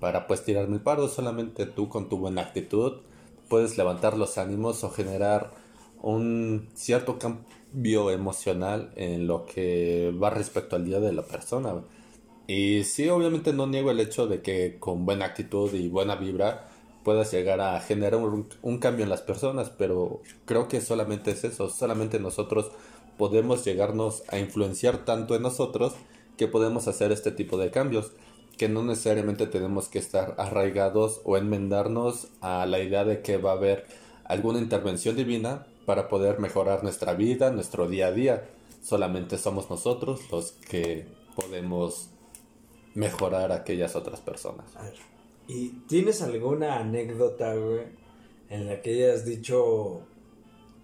[0.00, 1.08] para pues tirarme el paro.
[1.08, 3.00] Solamente tú con tu buena actitud
[3.48, 5.50] puedes levantar los ánimos o generar
[6.02, 11.82] un cierto cambio emocional en lo que va respecto al día de la persona.
[12.46, 16.68] Y sí, obviamente no niego el hecho de que con buena actitud y buena vibra
[17.04, 21.68] puedas llegar a generar un, cambio en las personas, pero creo que solamente es eso,
[21.68, 22.70] solamente nosotros
[23.18, 25.94] podemos llegarnos a influenciar tanto en nosotros
[26.36, 28.12] que podemos hacer este tipo de cambios.
[28.56, 33.50] que no necesariamente tenemos que estar arraigados o enmendarnos a la idea de que va
[33.50, 33.84] a haber
[34.24, 38.48] alguna intervención divina para poder mejorar nuestra vida, nuestro día a día.
[38.80, 42.10] Solamente somos nosotros los que podemos
[42.94, 44.66] mejorar a aquellas otras personas.
[45.46, 47.86] ¿Y tienes alguna anécdota, güey,
[48.48, 50.02] en la que hayas dicho,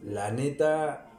[0.02, 1.10] la neta,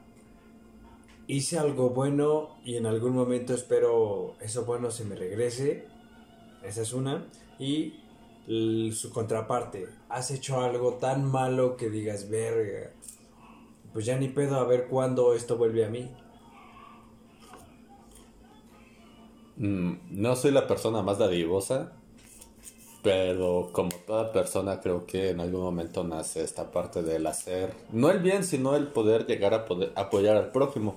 [1.26, 5.86] hice algo bueno y en algún momento espero eso bueno se me regrese?
[6.62, 7.26] Esa es una.
[7.58, 7.94] Y
[8.46, 12.92] su contraparte, has hecho algo tan malo que digas, verga,
[13.92, 16.10] pues ya ni pedo a ver cuándo esto vuelve a mí.
[19.56, 21.92] Mm, no soy la persona más dadivosa,
[23.02, 28.10] pero como toda persona creo que en algún momento nace esta parte del hacer, no
[28.10, 30.96] el bien, sino el poder llegar a poder apoyar al prójimo.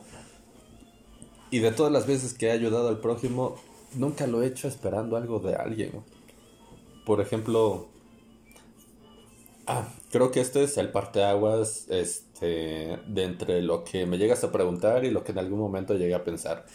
[1.50, 3.56] Y de todas las veces que he ayudado al prójimo,
[3.96, 5.92] nunca lo he hecho esperando algo de alguien.
[7.06, 7.88] Por ejemplo,
[9.66, 14.52] ah, creo que este es el parteaguas este, de entre lo que me llegas a
[14.52, 16.66] preguntar y lo que en algún momento llegué a pensar.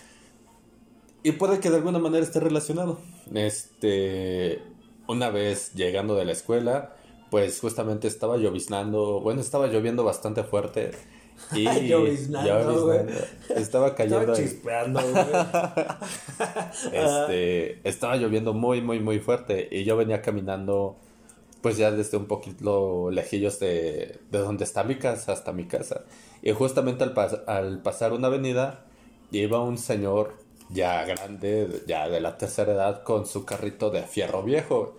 [1.23, 2.99] Y puede que de alguna manera esté relacionado.
[3.35, 4.63] Este,
[5.11, 6.95] una vez llegando de la escuela,
[7.31, 10.91] pues justamente estaba lloviznando, bueno, estaba lloviendo bastante fuerte.
[11.55, 13.01] Y Lloviznando, güey.
[13.57, 14.33] Estaba cayendo.
[14.33, 15.25] Estaba chispeando, güey.
[16.93, 19.69] este, estaba lloviendo muy, muy, muy fuerte.
[19.71, 20.97] Y yo venía caminando,
[21.63, 26.05] pues ya desde un poquito lejillos de, de donde está mi casa hasta mi casa.
[26.43, 28.85] Y justamente al, pas- al pasar una avenida,
[29.31, 30.35] iba un señor
[30.73, 34.97] ya grande, ya de la tercera edad, con su carrito de fierro viejo.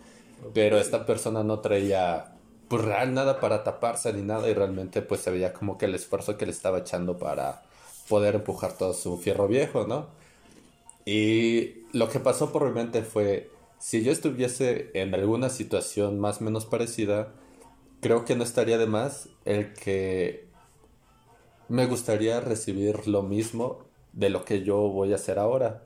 [0.54, 2.34] Pero esta persona no traía
[2.68, 5.96] pues real nada para taparse ni nada y realmente pues se veía como que el
[5.96, 7.64] esfuerzo que le estaba echando para
[8.08, 10.08] poder empujar todo su fierro viejo, ¿no?
[11.06, 16.40] Y lo que pasó por mi mente fue, si yo estuviese en alguna situación más
[16.42, 17.34] o menos parecida,
[18.00, 20.48] creo que no estaría de más el que
[21.68, 25.84] me gustaría recibir lo mismo de lo que yo voy a hacer ahora.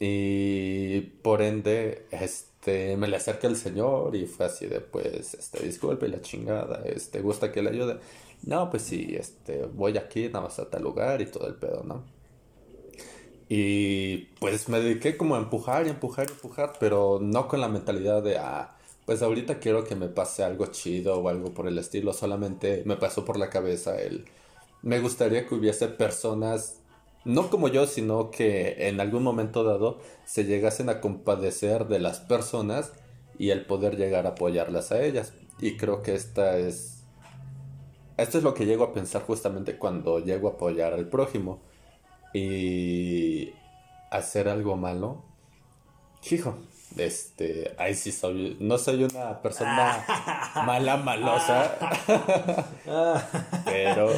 [0.00, 5.64] Y por ende, este, me le acerqué al señor y fue así de, pues, este,
[5.66, 7.98] disculpe la chingada, este, gusta que le ayude.
[8.44, 11.82] No, pues sí, este, voy aquí, nada más a tal lugar y todo el pedo,
[11.84, 12.04] ¿no?
[13.48, 17.68] Y pues me dediqué como a empujar y empujar y empujar, pero no con la
[17.68, 21.78] mentalidad de, ah, pues ahorita quiero que me pase algo chido o algo por el
[21.78, 24.26] estilo, solamente me pasó por la cabeza el,
[24.82, 26.80] me gustaría que hubiese personas,
[27.24, 32.20] no como yo, sino que en algún momento dado se llegasen a compadecer de las
[32.20, 32.92] personas
[33.38, 35.32] y el poder llegar a apoyarlas a ellas.
[35.60, 37.04] Y creo que esta es,
[38.16, 41.60] esto es lo que llego a pensar justamente cuando llego a apoyar al prójimo
[42.32, 43.52] y
[44.10, 45.24] hacer algo malo.
[46.30, 46.58] Hijo,
[46.96, 50.04] este, ahí sí soy, no soy una persona
[50.66, 51.76] mala, malosa,
[53.64, 54.10] pero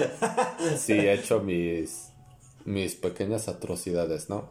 [0.77, 2.10] sí he hecho mis,
[2.65, 4.49] mis pequeñas atrocidades, ¿no?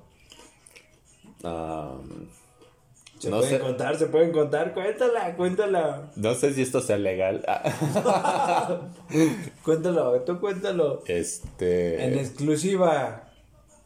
[3.19, 4.73] Se no, pueden sé, contar, se pueden contar.
[4.73, 6.11] Cuéntala, cuéntala.
[6.15, 7.45] no sé si esto sea legal.
[9.63, 11.03] Cuéntalo, tú cuéntalo.
[11.05, 12.05] Este.
[12.05, 13.29] En exclusiva.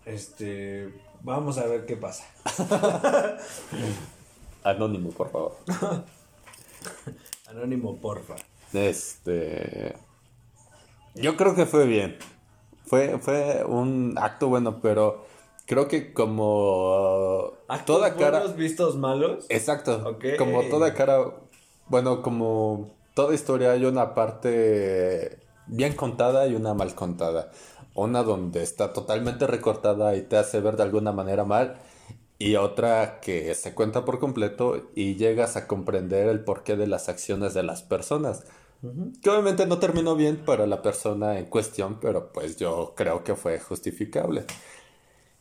[0.05, 0.93] Este.
[1.21, 2.25] Vamos a ver qué pasa.
[4.63, 5.57] Anónimo, por favor.
[7.47, 8.35] Anónimo, porfa.
[8.73, 9.95] Este.
[11.15, 12.17] Yo creo que fue bien.
[12.85, 15.25] Fue, fue un acto bueno, pero
[15.65, 18.45] creo que como ¿Actos toda cara.
[18.47, 19.45] vistos malos?
[19.49, 20.17] Exacto.
[20.37, 21.33] Como toda cara.
[21.87, 27.51] Bueno, como toda historia hay una parte bien contada y una mal contada.
[27.95, 31.79] Una donde está totalmente recortada y te hace ver de alguna manera mal.
[32.39, 37.07] Y otra que se cuenta por completo y llegas a comprender el porqué de las
[37.07, 38.43] acciones de las personas.
[39.21, 43.35] Que obviamente no terminó bien para la persona en cuestión, pero pues yo creo que
[43.35, 44.45] fue justificable.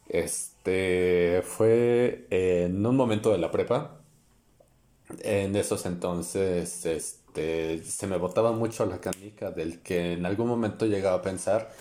[0.09, 3.99] Este fue en un momento de la prepa.
[5.23, 10.87] En esos entonces, este, se me botaba mucho la canica del que en algún momento
[10.87, 11.73] llegaba a pensar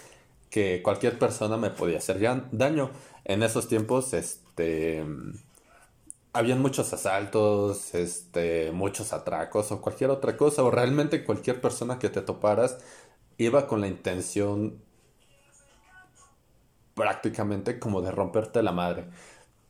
[0.49, 2.19] que cualquier persona me podía hacer
[2.51, 2.91] daño.
[3.23, 5.05] En esos tiempos, este,
[6.33, 12.09] habían muchos asaltos, este, muchos atracos o cualquier otra cosa, o realmente cualquier persona que
[12.09, 12.79] te toparas
[13.37, 14.81] iba con la intención
[16.93, 19.05] prácticamente como de romperte la madre.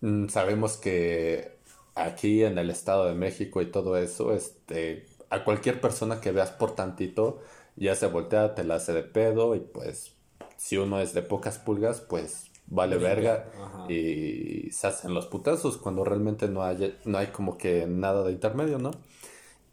[0.02, 1.58] Mm, Sabemos que
[1.96, 6.52] aquí en el Estado de México y todo eso, este, a cualquier persona que veas
[6.52, 7.42] por tantito,
[7.76, 10.16] ya se voltea, te la hace de pedo y pues
[10.58, 13.92] si uno es de pocas pulgas, pues vale verga ajá.
[13.92, 18.32] y se hacen los putazos cuando realmente no hay, no hay como que nada de
[18.32, 18.92] intermedio, ¿no?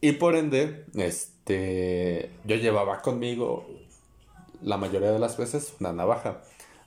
[0.01, 3.67] Y por ende, este, yo llevaba conmigo
[4.63, 6.43] la mayoría de las veces una navaja,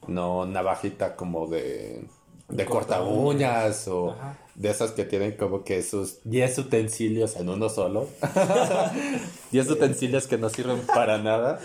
[0.08, 2.06] no navajita como de,
[2.50, 4.38] de Corta corta uñas o Ajá.
[4.56, 8.08] de esas que tienen como que sus 10 utensilios en uno solo.
[9.52, 11.60] 10 utensilios que no sirven para nada.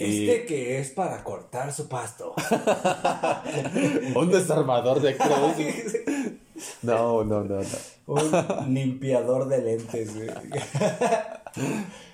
[0.00, 2.34] Este que es para cortar su pasto.
[4.16, 5.30] un desarmador de cruz.
[6.82, 7.64] No, no, no, no.
[8.06, 10.28] Un limpiador de lentes, güey.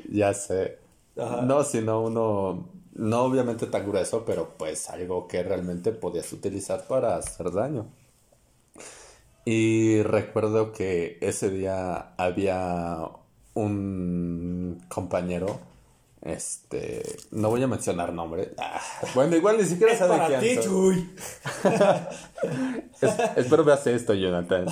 [0.09, 0.79] Ya sé.
[1.16, 1.42] Ajá.
[1.42, 7.16] No, sino uno, no obviamente tan grueso, pero pues algo que realmente podías utilizar para
[7.16, 7.87] hacer daño.
[9.44, 13.09] Y recuerdo que ese día había
[13.55, 15.61] un compañero,
[16.22, 18.52] este, no voy a mencionar nombre.
[18.59, 18.81] Ah,
[19.14, 20.66] bueno, igual ni siquiera Es sabe para quién ti.
[20.66, 21.11] Chuy.
[23.00, 24.66] Es- espero veas esto, Jonathan.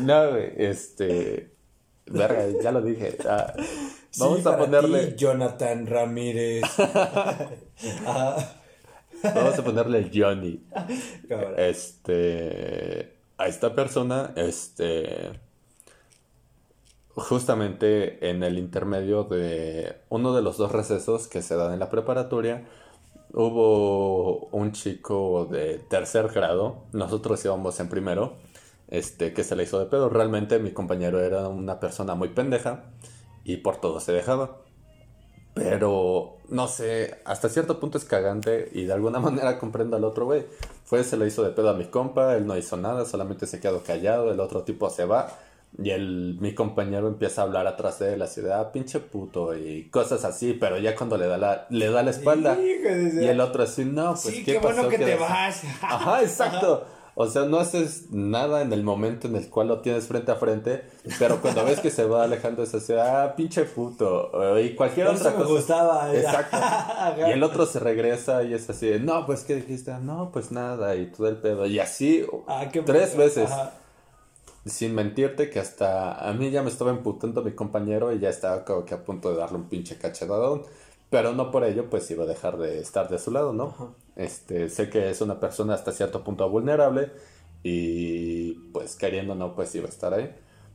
[0.00, 1.50] No, güey, este.
[2.06, 3.16] Verga, ya lo dije.
[3.28, 3.54] Ah,
[4.18, 5.06] vamos Sí, a ponerle.
[5.08, 6.62] ti, Jonathan Ramírez.
[8.06, 8.36] Ajá.
[9.34, 10.62] Vamos a ponerle el Johnny.
[11.56, 13.16] Este.
[13.38, 15.40] A esta persona, este.
[17.16, 21.88] Justamente en el intermedio de uno de los dos recesos que se dan en la
[21.88, 22.66] preparatoria,
[23.32, 28.34] hubo un chico de tercer grado, nosotros íbamos en primero,
[28.88, 30.08] este, que se le hizo de pedo.
[30.08, 32.84] Realmente mi compañero era una persona muy pendeja
[33.44, 34.58] y por todo se dejaba.
[35.54, 40.24] Pero, no sé, hasta cierto punto es cagante y de alguna manera comprendo al otro
[40.26, 40.46] güey.
[40.84, 43.60] Fue, se le hizo de pedo a mi compa, él no hizo nada, solamente se
[43.60, 45.28] quedó callado, el otro tipo se va
[45.82, 49.56] y el, mi compañero empieza a hablar atrás de él, así de, ah, pinche puto
[49.56, 53.40] y cosas así, pero ya cuando le da la, le da la espalda y el
[53.40, 55.32] otro así, no, pues sí, qué, qué, pasó, bueno que ¿Qué te pasó?".
[55.32, 55.62] vas.
[55.82, 56.84] Ajá, exacto.
[57.16, 60.34] O sea, no haces nada en el momento en el cual lo tienes frente a
[60.34, 60.82] frente,
[61.20, 65.06] pero cuando ves que se va alejando es así, ah, pinche puto, o- y cualquier
[65.06, 65.54] Por eso otra me cosa.
[65.56, 66.12] gustaba.
[66.16, 66.56] Exacto.
[67.28, 69.92] Y el otro se regresa y es así, de, no, pues ¿qué dijiste?
[70.02, 71.66] No, pues nada, y todo el pedo.
[71.66, 73.72] Y así, Ah, tres veces, Ajá.
[74.66, 78.64] Sin mentirte, que hasta a mí ya me estaba emputando mi compañero y ya estaba
[78.64, 80.62] como que a punto de darle un pinche cachetadón.
[81.10, 83.94] Pero no por ello, pues iba a dejar de estar de su lado, ¿no?
[84.16, 87.12] Este, sé que es una persona hasta cierto punto vulnerable
[87.62, 90.34] y pues queriendo no, pues iba a estar ahí.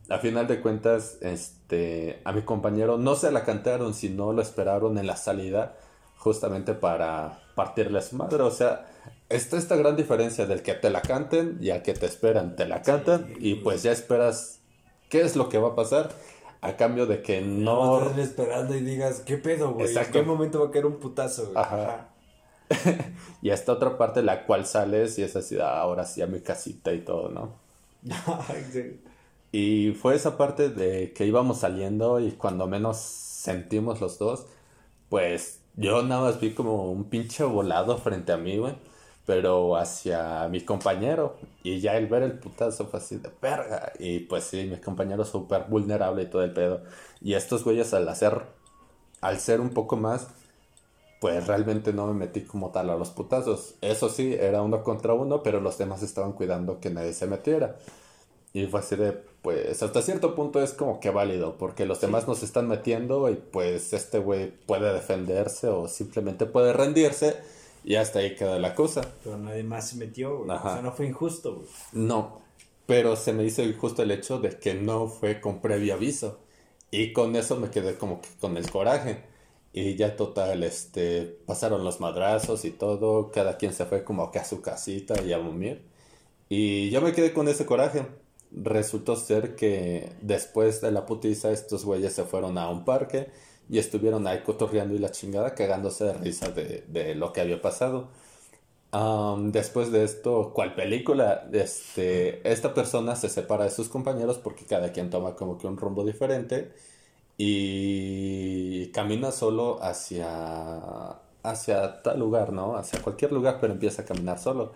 [0.10, 4.98] A final de cuentas, este, a mi compañero no se la cantaron, sino lo esperaron
[4.98, 5.78] en la salida
[6.18, 8.42] justamente para partirle a su madre.
[8.44, 8.88] O sea,
[9.30, 12.56] está esta gran diferencia del que te la canten y al que te esperan.
[12.56, 14.60] Te la cantan y pues ya esperas
[15.10, 16.10] qué es lo que va a pasar
[16.62, 18.22] a cambio de que No no...
[18.22, 19.96] esperando y digas, ¿qué pedo, güey?
[19.96, 21.58] ¿En qué momento va a caer un putazo, güey?
[21.58, 22.10] Ajá.
[23.42, 26.42] y esta otra parte la cual sales y es así, "Ah, ahora sí a mi
[26.42, 27.54] casita y todo, ¿no?
[28.72, 29.02] Sí.
[29.52, 34.46] Y fue esa parte de que íbamos saliendo y cuando menos sentimos los dos,
[35.10, 38.76] pues yo nada más vi como un pinche volado frente a mí, güey,
[39.26, 41.36] pero hacia mi compañero.
[41.64, 43.94] Y ya el ver el putazo fue así de verga.
[44.00, 46.82] Y pues sí, mi compañero súper vulnerable y todo el pedo.
[47.22, 48.42] Y estos güeyes al hacer,
[49.22, 50.28] al ser un poco más,
[51.20, 53.76] pues realmente no me metí como tal a los putazos.
[53.82, 57.78] Eso sí, era uno contra uno, pero los demás estaban cuidando que nadie se metiera.
[58.54, 62.28] Y fue así de, pues hasta cierto punto es como que válido, porque los demás
[62.28, 67.38] nos están metiendo y pues este güey puede defenderse o simplemente puede rendirse
[67.90, 69.02] y hasta ahí queda la cosa.
[69.24, 70.52] Pero nadie más se metió, güey.
[70.56, 71.68] O sea, no fue injusto, güey.
[71.92, 72.40] No,
[72.86, 76.38] pero se me hizo justo el hecho de que no fue con previo aviso.
[76.92, 79.24] Y con eso me quedé como que con el coraje.
[79.74, 84.38] Y ya total, este, pasaron los madrazos y todo, cada quien se fue como que
[84.38, 85.82] a su casita y a dormir.
[86.48, 88.06] Y yo me quedé con ese coraje.
[88.52, 93.32] Resultó ser que después de la putiza estos güeyes se fueron a un parque
[93.70, 97.62] y estuvieron ahí cotorreando y la chingada cagándose de risa de, de lo que había
[97.62, 98.10] pasado.
[99.52, 101.48] Después de esto, ¿cuál película?
[101.54, 105.78] Este, esta persona se separa de sus compañeros porque cada quien toma como que un
[105.78, 106.74] rumbo diferente
[107.38, 112.76] y camina solo hacia, hacia tal lugar, ¿no?
[112.78, 114.74] Hacia cualquier lugar, pero empieza a caminar solo.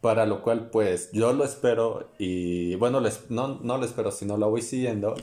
[0.00, 4.36] Para lo cual, pues, yo lo espero y, bueno, les, no, no lo espero, sino
[4.36, 5.14] lo voy siguiendo.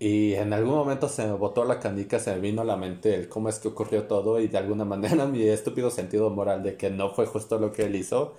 [0.00, 3.14] Y en algún momento se me botó la canica, se me vino a la mente
[3.14, 6.76] el cómo es que ocurrió todo y de alguna manera mi estúpido sentido moral de
[6.76, 8.34] que no fue justo lo que él hizo,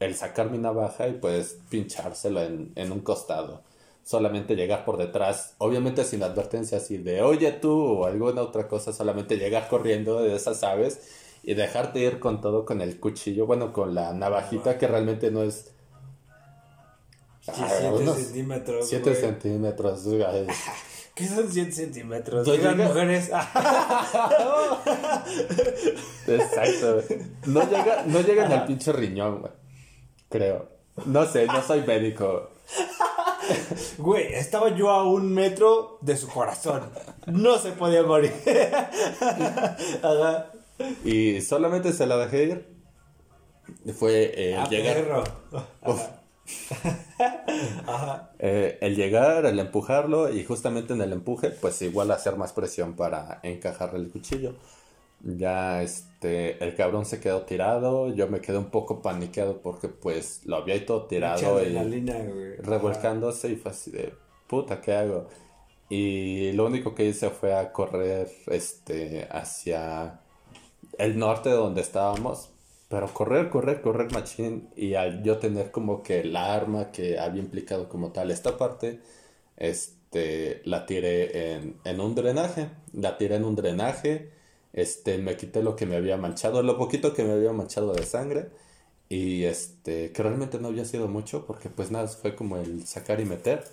[0.00, 3.62] el sacar mi navaja y pues pinchárselo en, en un costado.
[4.02, 8.92] Solamente llegar por detrás, obviamente sin advertencia así de oye tú o alguna otra cosa,
[8.92, 11.00] solamente llegar corriendo de esas aves
[11.42, 15.42] y dejarte ir con todo con el cuchillo, bueno, con la navajita que realmente no
[15.42, 15.70] es...
[17.40, 18.88] Sí, Ah, 7 unos centímetros.
[18.88, 19.20] 7 güey.
[19.20, 20.04] centímetros.
[21.14, 22.46] ¿Qué son 7 centímetros?
[22.46, 23.30] No Digan llega- mujeres.
[26.26, 27.20] Exacto, güey.
[27.46, 29.52] No llega, no llegan al pinche riñón, güey.
[30.28, 30.68] Creo.
[31.06, 32.50] No sé, no soy médico.
[33.98, 36.90] Güey, estaba yo a un metro de su corazón.
[37.26, 38.32] No se podía morir.
[40.02, 40.50] Ajá.
[41.04, 42.74] Y solamente se la dejé ir.
[43.94, 44.94] Fue eh, Ah, llegar.
[44.96, 45.24] perro.
[45.86, 46.00] Uf.
[47.86, 48.30] Ajá.
[48.38, 52.94] Eh, el llegar, el empujarlo y justamente en el empuje, pues igual hacer más presión
[52.94, 54.54] para encajarle el cuchillo.
[55.22, 60.42] Ya este, el cabrón se quedó tirado, yo me quedé un poco paniqueado porque pues
[60.44, 62.56] lo había ahí todo tirado y güey.
[62.56, 64.12] revolcándose y fue así de
[64.46, 65.28] puta, ¿qué hago?
[65.88, 70.20] Y lo único que hice fue a correr este, hacia
[70.98, 72.50] el norte de donde estábamos.
[72.94, 74.68] Pero correr, correr, correr machín.
[74.76, 79.00] Y al yo tener como que la arma que había implicado como tal esta parte,
[79.56, 82.68] este, la tiré en, en un drenaje.
[82.92, 84.30] La tiré en un drenaje.
[84.72, 88.04] Este, me quité lo que me había manchado, lo poquito que me había manchado de
[88.04, 88.50] sangre.
[89.08, 93.20] Y este, que realmente no había sido mucho, porque pues nada, fue como el sacar
[93.20, 93.64] y meter.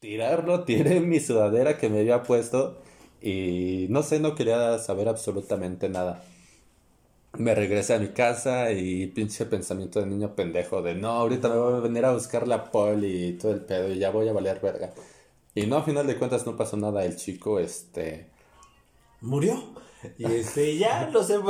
[0.00, 2.78] Tirarlo, tiré mi sudadera que me había puesto.
[3.22, 6.22] Y no sé, no quería saber absolutamente nada.
[7.36, 11.56] Me regresé a mi casa y pinche pensamiento de niño pendejo de no, ahorita me
[11.56, 14.32] voy a venir a buscar la poli y todo el pedo y ya voy a
[14.32, 14.92] valer verga.
[15.54, 17.04] Y no, a final de cuentas no pasó nada.
[17.04, 18.30] El chico, este,
[19.20, 19.62] Murió.
[20.16, 21.38] Y este, ya no sé.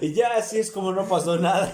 [0.00, 1.72] y ya así es como no pasó nada.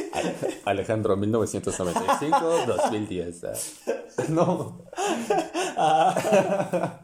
[0.66, 3.42] Alejandro, 1995, 2010.
[5.78, 7.00] ah.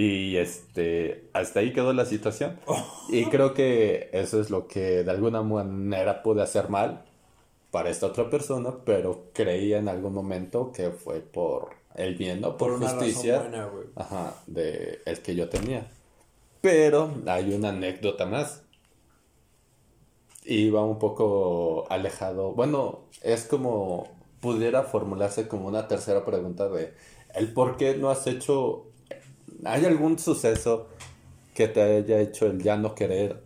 [0.00, 2.60] Y este, hasta ahí quedó la situación.
[3.10, 7.04] Y creo que eso es lo que de alguna manera pude hacer mal
[7.72, 12.56] para esta otra persona, pero creía en algún momento que fue por el bien, ¿no?
[12.56, 13.40] Por, Por justicia.
[13.40, 13.68] buena.
[13.96, 15.90] Ajá, de el que yo tenía.
[16.60, 18.62] Pero hay una anécdota más.
[20.44, 22.52] Y va un poco alejado.
[22.52, 24.06] Bueno, es como
[24.40, 26.94] pudiera formularse como una tercera pregunta de
[27.34, 28.84] el por qué no has hecho.
[29.64, 30.88] ¿Hay algún suceso
[31.54, 33.42] que te haya hecho el ya no querer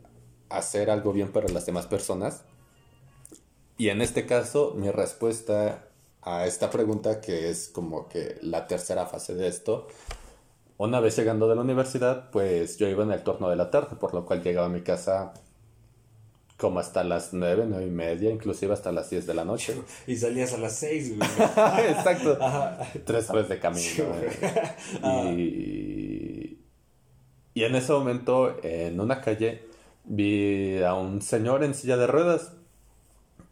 [0.50, 2.42] hacer algo bien para las demás personas?
[3.78, 5.88] Y en este caso, mi respuesta
[6.20, 9.88] a esta pregunta, que es como que la tercera fase de esto,
[10.76, 13.96] una vez llegando de la universidad, pues yo iba en el turno de la tarde,
[13.96, 15.32] por lo cual llegaba a mi casa
[16.62, 19.74] como hasta las nueve, nueve y media, inclusive hasta las 10 de la noche.
[20.06, 21.28] Y salías a las 6, güey.
[21.88, 22.38] Exacto.
[23.04, 23.82] Tres horas de camino.
[23.82, 25.34] Sí, güey.
[25.36, 26.58] Y,
[27.52, 29.66] y en ese momento, en una calle,
[30.04, 32.52] vi a un señor en silla de ruedas,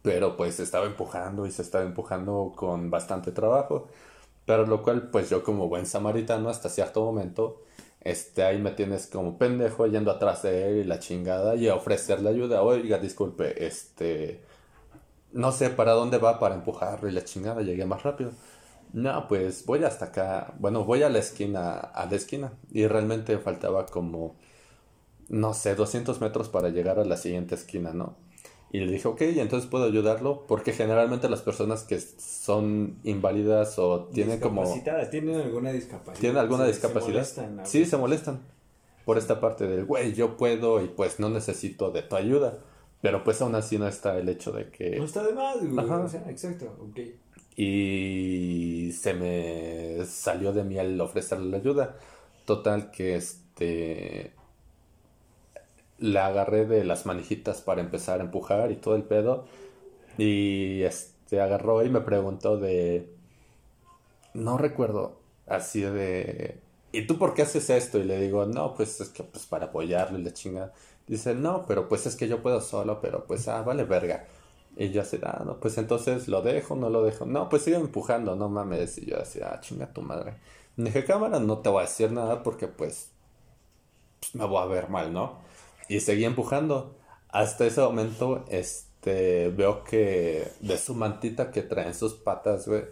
[0.03, 3.89] pero pues estaba empujando y se estaba empujando con bastante trabajo.
[4.45, 7.61] Pero lo cual, pues yo como buen samaritano, hasta cierto momento,
[8.01, 11.75] este, ahí me tienes como pendejo yendo atrás de él y la chingada y a
[11.75, 12.63] ofrecerle ayuda.
[12.63, 14.41] Oiga, disculpe, este,
[15.31, 18.31] no sé para dónde va para empujarlo y la chingada, llegué más rápido.
[18.93, 23.37] No, pues voy hasta acá, bueno, voy a la esquina, a la esquina y realmente
[23.39, 24.35] faltaba como,
[25.29, 28.17] no sé, 200 metros para llegar a la siguiente esquina, ¿no?
[28.73, 34.05] Y le dije, ok, entonces puedo ayudarlo, porque generalmente las personas que son inválidas o
[34.13, 34.63] tienen como...
[35.11, 36.19] ¿Tienen alguna discapacidad?
[36.21, 37.13] ¿Tienen alguna Se- se discapacidad?
[37.13, 37.65] molestan, ¿no?
[37.65, 38.39] sí, se molestan
[39.03, 42.59] por esta parte del, güey, yo puedo y pues no necesito de tu ayuda.
[43.01, 44.95] Pero pues aún así no está el hecho de que...
[44.97, 45.83] No está de más, güey.
[45.85, 46.01] Ajá.
[46.01, 46.99] O sea, exacto, ok.
[47.57, 51.97] Y se me salió de mí el ofrecerle la ayuda.
[52.45, 54.33] Total que este...
[56.01, 59.45] La agarré de las manijitas para empezar a empujar y todo el pedo.
[60.17, 63.09] Y este agarró y me preguntó de...
[64.33, 65.19] No recuerdo.
[65.47, 66.59] Así de...
[66.91, 67.99] ¿Y tú por qué haces esto?
[67.99, 70.73] Y le digo, no, pues es que pues para apoyarlo y la chinga.
[71.07, 74.25] Dice, no, pero pues es que yo puedo solo, pero pues ah, vale verga.
[74.77, 77.25] Y yo así, ah, no, pues entonces lo dejo, no lo dejo.
[77.25, 78.97] No, pues sigue empujando, no mames.
[78.97, 80.35] Y yo así, ah, chinga tu madre.
[80.77, 83.09] Y dije, cámara, no te voy a decir nada porque pues,
[84.19, 85.39] pues, me voy a ver mal, ¿no?
[85.91, 86.95] Y seguí empujando.
[87.27, 92.83] Hasta ese momento, este, veo que de su mantita que trae en sus patas, güey,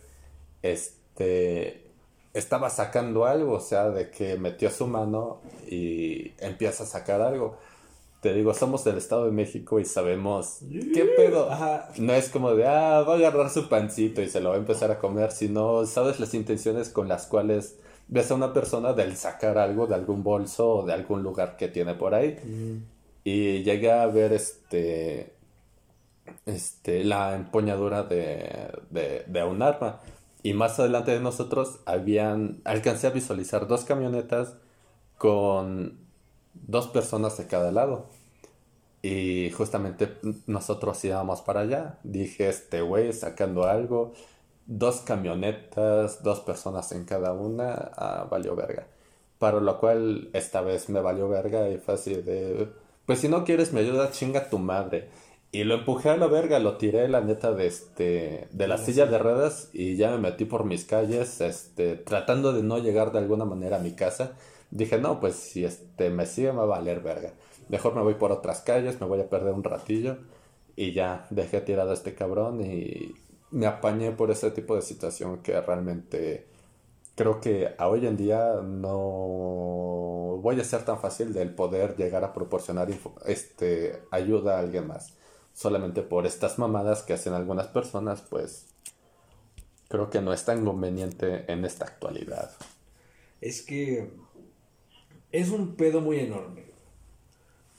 [0.63, 1.85] este,
[2.33, 7.57] estaba sacando algo, o sea, de que metió su mano y empieza a sacar algo.
[8.19, 10.57] Te digo, somos del Estado de México y sabemos
[10.93, 11.49] qué pedo.
[11.49, 11.87] Ajá.
[11.99, 14.59] No es como de, ah, va a agarrar su pancito y se lo va a
[14.59, 17.77] empezar a comer, sino sabes las intenciones con las cuales
[18.09, 21.67] ves a una persona del sacar algo de algún bolso o de algún lugar que
[21.67, 22.37] tiene por ahí
[23.23, 25.33] y llega a ver este
[26.45, 29.99] este la empuñadura de, de, de un arma.
[30.41, 34.55] Y más adelante de nosotros habían alcancé a visualizar dos camionetas
[35.17, 35.99] con
[36.53, 38.07] dos personas de cada lado.
[39.01, 41.99] Y justamente nosotros íbamos para allá.
[42.03, 44.13] Dije este güey sacando algo
[44.69, 48.85] dos camionetas, dos personas en cada una, ah, valió verga.
[49.39, 52.69] Para lo cual esta vez me valió verga y fue así de,
[53.05, 55.09] pues si no quieres me ayuda, chinga tu madre.
[55.51, 59.07] Y lo empujé a la verga, lo tiré la neta de este de la silla
[59.07, 63.17] de ruedas y ya me metí por mis calles, este tratando de no llegar de
[63.17, 64.33] alguna manera a mi casa.
[64.69, 67.33] Dije, "No, pues si este me sigue me va a valer verga.
[67.69, 70.17] Mejor me voy por otras calles, me voy a perder un ratillo."
[70.75, 73.15] Y ya dejé tirado a este cabrón y
[73.51, 76.47] me apañé por ese tipo de situación que realmente
[77.15, 82.23] creo que a hoy en día no voy a ser tan fácil del poder llegar
[82.23, 82.89] a proporcionar
[83.25, 85.13] este ayuda a alguien más.
[85.53, 88.67] Solamente por estas mamadas que hacen algunas personas, pues
[89.89, 92.51] creo que no es tan conveniente en esta actualidad.
[93.41, 94.11] Es que
[95.31, 96.65] es un pedo muy enorme.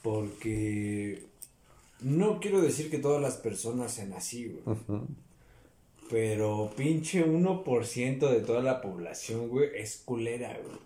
[0.03, 1.25] Porque
[2.01, 4.77] no quiero decir que todas las personas sean así, güey.
[6.11, 10.77] Pero pinche 1% de toda la población, güey, es culera, güey.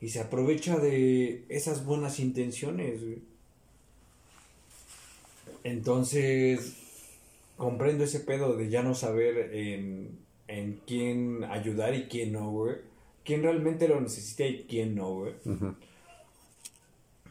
[0.00, 3.18] Y se aprovecha de esas buenas intenciones, güey.
[5.62, 6.74] Entonces,
[7.56, 10.18] comprendo ese pedo de ya no saber en,
[10.48, 12.74] en quién ayudar y quién no, güey.
[13.24, 15.34] Quién realmente lo necesita y quién no, güey.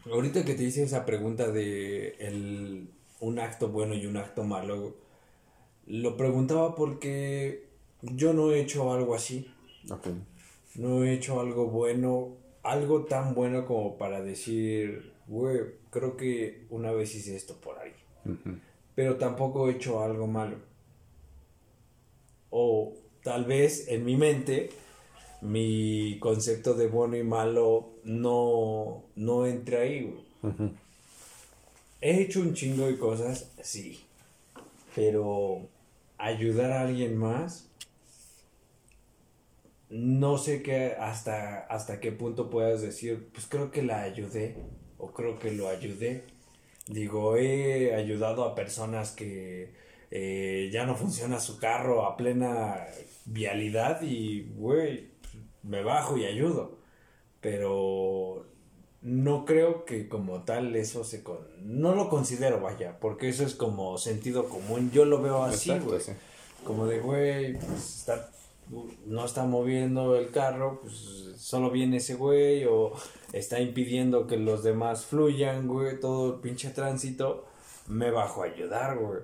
[0.05, 2.87] Ahorita que te hice esa pregunta de el,
[3.19, 5.04] un acto bueno y un acto malo, güey
[5.87, 7.67] lo preguntaba porque
[8.01, 9.51] yo no he hecho algo así.
[10.75, 15.59] No he hecho algo bueno, algo tan bueno como para decir, güey,
[15.89, 17.93] creo que una vez hice esto por ahí.
[18.95, 20.57] Pero tampoco he hecho algo malo.
[22.49, 24.69] O tal vez en mi mente
[25.41, 30.25] mi concepto de bueno y malo no, no entre ahí.
[32.01, 33.99] He hecho un chingo de cosas, sí.
[34.95, 35.67] Pero
[36.17, 37.71] ayudar a alguien más,
[39.89, 44.57] no sé qué hasta, hasta qué punto puedas decir, pues creo que la ayudé
[44.97, 46.25] o creo que lo ayudé.
[46.87, 49.73] Digo, he ayudado a personas que
[50.11, 52.85] eh, ya no funciona su carro a plena
[53.25, 55.09] vialidad y, güey,
[55.63, 56.79] me bajo y ayudo.
[57.41, 58.45] Pero
[59.05, 61.21] no creo que como tal eso se...
[61.21, 61.37] Con...
[61.61, 64.89] No lo considero, vaya, porque eso es como sentido común.
[64.91, 66.01] Yo lo veo así, güey.
[66.63, 68.31] Como de, güey, pues está,
[69.05, 72.93] no está moviendo el carro, pues solo viene ese güey, o
[73.31, 77.44] está impidiendo que los demás fluyan, güey, todo el pinche tránsito
[77.87, 79.21] me bajo a ayudar, güey.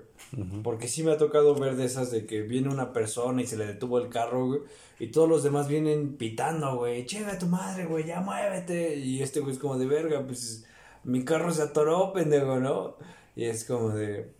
[0.62, 3.56] Porque sí me ha tocado ver de esas de que viene una persona y se
[3.56, 4.60] le detuvo el carro, güey.
[4.98, 7.04] Y todos los demás vienen pitando, güey.
[7.06, 8.96] Chéve a tu madre, güey, ya muévete.
[8.96, 10.64] Y este güey es como de verga, pues
[11.04, 12.96] mi carro se atoró, pendejo, ¿no?
[13.34, 14.32] Y es como de,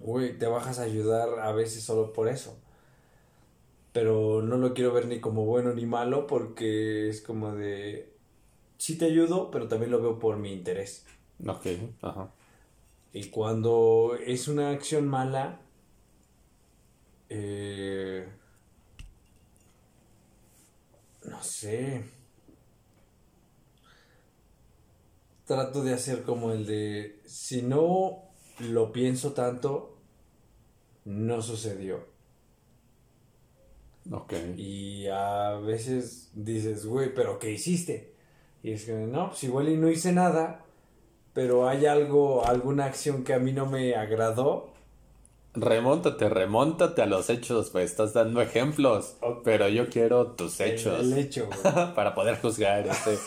[0.00, 2.56] güey, te bajas a ayudar a veces solo por eso.
[3.92, 8.12] Pero no lo quiero ver ni como bueno ni malo porque es como de,
[8.76, 11.06] sí te ayudo, pero también lo veo por mi interés.
[11.44, 11.66] Ok,
[12.02, 12.30] ajá.
[13.12, 15.60] Y cuando es una acción mala,
[17.28, 18.28] eh,
[21.24, 22.04] no sé.
[25.46, 28.28] Trato de hacer como el de, si no
[28.60, 29.96] lo pienso tanto,
[31.04, 32.06] no sucedió.
[34.10, 34.34] Ok.
[34.56, 38.14] Y a veces dices, güey, pero ¿qué hiciste?
[38.62, 40.64] Y es que, no, pues igual y no hice nada,
[41.32, 44.72] pero hay algo, alguna acción que a mí no me agradó.
[45.54, 51.00] Remóntate, remóntate a los hechos, pues estás dando ejemplos, pero yo quiero tus hechos.
[51.00, 51.94] El, hecho, güey.
[51.94, 53.18] para poder juzgar este.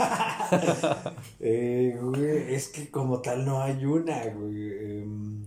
[1.40, 5.02] eh, güey, es que como tal no hay una, güey.
[5.02, 5.46] Em,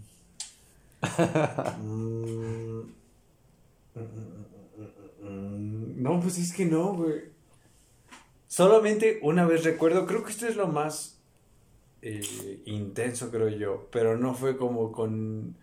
[1.80, 2.82] mm,
[6.02, 7.32] no, pues es que no, güey.
[8.46, 11.18] Solamente una vez recuerdo, creo que esto es lo más
[12.06, 15.56] eh, intenso, creo yo, pero no fue como con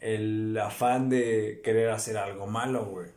[0.00, 3.10] el afán de querer hacer algo malo, güey.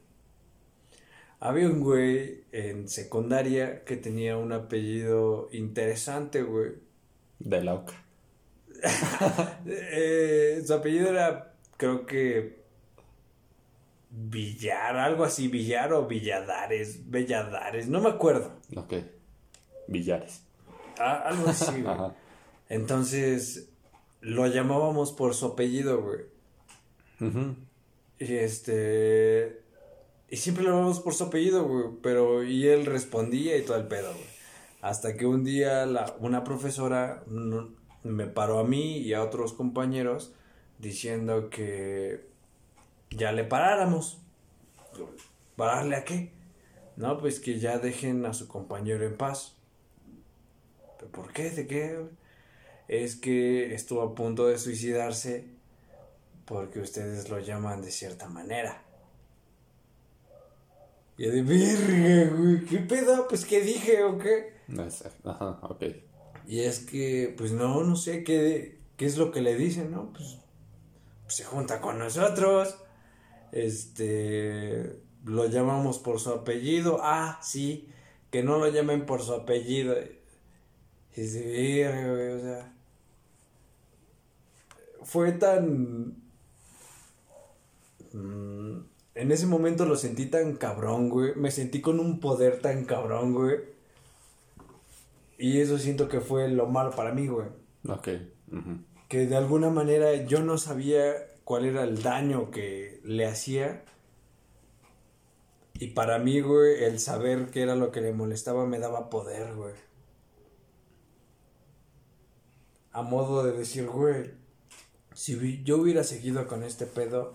[1.40, 6.74] Había un güey en secundaria que tenía un apellido interesante, güey.
[7.40, 7.86] De la
[9.66, 12.64] eh, su apellido era, creo que,
[14.10, 18.52] Villar, algo así, Villar o Villadares, Belladares, no me acuerdo.
[18.76, 18.94] Ok.
[19.88, 20.44] Villares.
[21.00, 21.86] Ah, algo así, güey.
[21.94, 22.14] Ajá.
[22.70, 23.70] Entonces,
[24.22, 26.26] lo llamábamos por su apellido, güey.
[28.20, 29.62] Y este.
[30.30, 31.86] Y siempre lo llamábamos por su apellido, güey.
[32.02, 32.44] Pero.
[32.44, 34.38] Y él respondía y todo el pedo, güey.
[34.82, 37.24] Hasta que un día la, una profesora
[38.04, 40.34] me paró a mí y a otros compañeros
[40.80, 42.28] diciendo que
[43.10, 44.20] ya le paráramos.
[45.56, 46.32] ¿Pararle a qué?
[46.96, 49.56] No, pues que ya dejen a su compañero en paz.
[51.00, 51.50] ¿Pero por qué?
[51.50, 52.00] ¿De qué?
[52.88, 55.46] Es que estuvo a punto de suicidarse
[56.46, 58.82] porque ustedes lo llaman de cierta manera.
[61.18, 63.28] Y de verga, güey, ¿qué pedo?
[63.28, 64.54] Pues qué dije o qué.
[64.70, 65.30] Exacto.
[65.30, 65.84] Ajá, ok.
[66.48, 70.14] Y es que, pues no, no sé qué, qué es lo que le dicen, ¿no?
[70.14, 70.38] Pues,
[71.24, 72.78] pues se junta con nosotros.
[73.52, 77.00] Este, lo llamamos por su apellido.
[77.02, 77.90] Ah, sí,
[78.32, 79.96] que no lo llamen por su apellido.
[81.16, 82.77] Y dice, "Verga, güey, o sea.
[85.08, 86.18] Fue tan.
[88.12, 88.80] mm,
[89.16, 91.34] en ese momento lo sentí tan cabrón, güey.
[91.36, 93.56] Me sentí con un poder tan cabrón, güey.
[95.38, 97.48] Y eso siento que fue lo malo para mí, güey.
[97.88, 98.10] Ok.
[99.08, 101.14] Que de alguna manera yo no sabía
[101.46, 103.86] cuál era el daño que le hacía.
[105.76, 109.56] Y para mí, güey, el saber qué era lo que le molestaba me daba poder,
[109.56, 109.74] güey.
[112.92, 114.37] A modo de decir, güey,
[115.18, 117.34] si yo hubiera seguido con este pedo,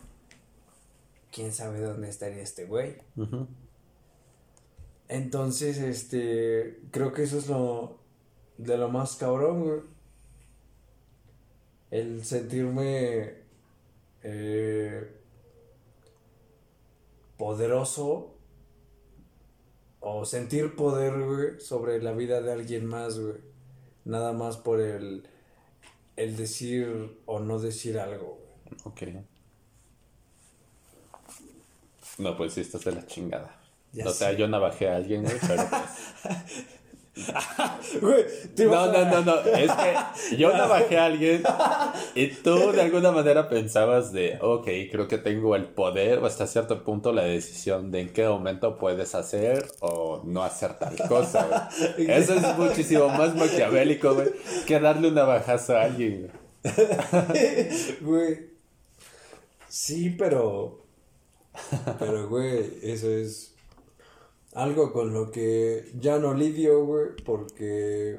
[1.33, 2.95] quién sabe dónde estaría este güey.
[5.09, 7.99] Entonces, este, creo que eso es lo
[8.57, 9.81] de lo más cabrón, güey.
[11.91, 13.35] El sentirme
[14.23, 15.17] eh,
[17.37, 18.37] poderoso
[19.99, 23.39] o sentir poder, güey, sobre la vida de alguien más, güey.
[24.05, 25.27] Nada más por el,
[26.17, 28.81] el decir o no decir algo, güey.
[28.85, 29.03] Ok.
[32.19, 33.59] No, pues sí, estás de la chingada.
[33.93, 34.37] Ya o sea, sé.
[34.37, 36.65] yo navajé a alguien, güey, pero pues...
[38.01, 38.25] Güey,
[38.59, 39.35] No, no, no, no.
[39.41, 41.43] Es que yo navajé a alguien
[42.15, 46.47] y tú de alguna manera pensabas de, ok, creo que tengo el poder o hasta
[46.47, 51.71] cierto punto la decisión de en qué momento puedes hacer o no hacer tal cosa,
[51.97, 52.11] güey.
[52.11, 54.29] Eso es muchísimo más maquiavélico, güey,
[54.67, 56.31] que darle un navajazo a alguien.
[58.01, 58.53] Güey.
[59.69, 60.85] Sí, pero.
[61.99, 63.52] Pero, güey, eso es.
[64.55, 68.19] Algo con lo que ya no lidio, güey, porque.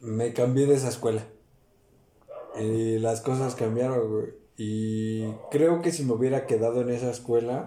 [0.00, 1.26] Me cambié de esa escuela.
[2.58, 4.34] Y las cosas cambiaron, güey.
[4.56, 7.64] Y creo que si me hubiera quedado en esa escuela.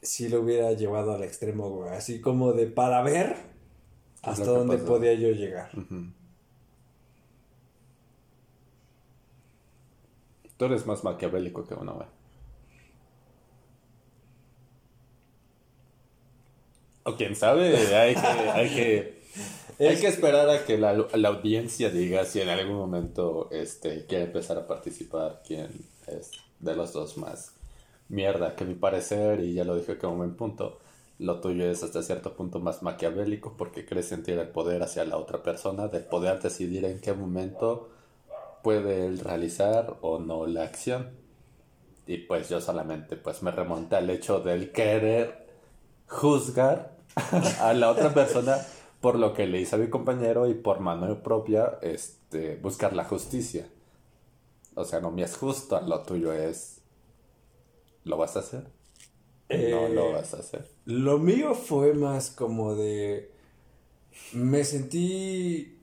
[0.00, 1.90] Sí lo hubiera llevado al extremo, güey.
[1.90, 3.36] Así como de para ver
[4.22, 5.70] ¿Qué es hasta dónde podía yo llegar.
[5.76, 6.12] Ujú.
[10.56, 12.17] Tú eres más maquiavélico que uno, güey.
[17.08, 19.22] O quién sabe, hay que, hay que,
[19.88, 24.24] hay que esperar a que la, la audiencia diga si en algún momento este, quiere
[24.24, 25.70] empezar a participar quién
[26.06, 27.54] es de los dos más
[28.10, 30.80] mierda, que mi parecer, y ya lo dije como buen punto,
[31.18, 35.16] lo tuyo es hasta cierto punto más maquiavélico porque crees sentir el poder hacia la
[35.16, 37.88] otra persona, de poder decidir en qué momento
[38.62, 41.08] puede él realizar o no la acción.
[42.06, 45.48] Y pues yo solamente pues me remonté al hecho del querer
[46.06, 46.97] juzgar
[47.60, 48.58] a la otra persona
[49.00, 53.04] por lo que le hizo a mi compañero y por mano propia este, buscar la
[53.04, 53.68] justicia.
[54.74, 56.80] O sea, no me es justo, lo tuyo es...
[58.04, 58.62] ¿Lo vas a hacer?
[59.50, 60.68] No Eh, lo vas a hacer.
[60.84, 63.32] Lo mío fue más como de.
[64.32, 65.80] Me sentí.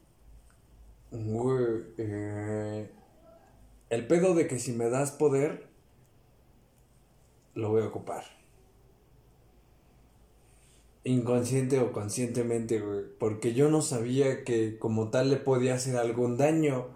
[1.97, 2.91] Eh,
[3.89, 5.67] el pedo de que si me das poder.
[7.55, 8.23] Lo voy a ocupar.
[11.05, 13.05] Inconsciente o conscientemente, güey.
[13.17, 16.87] Porque yo no sabía que como tal le podía hacer algún daño.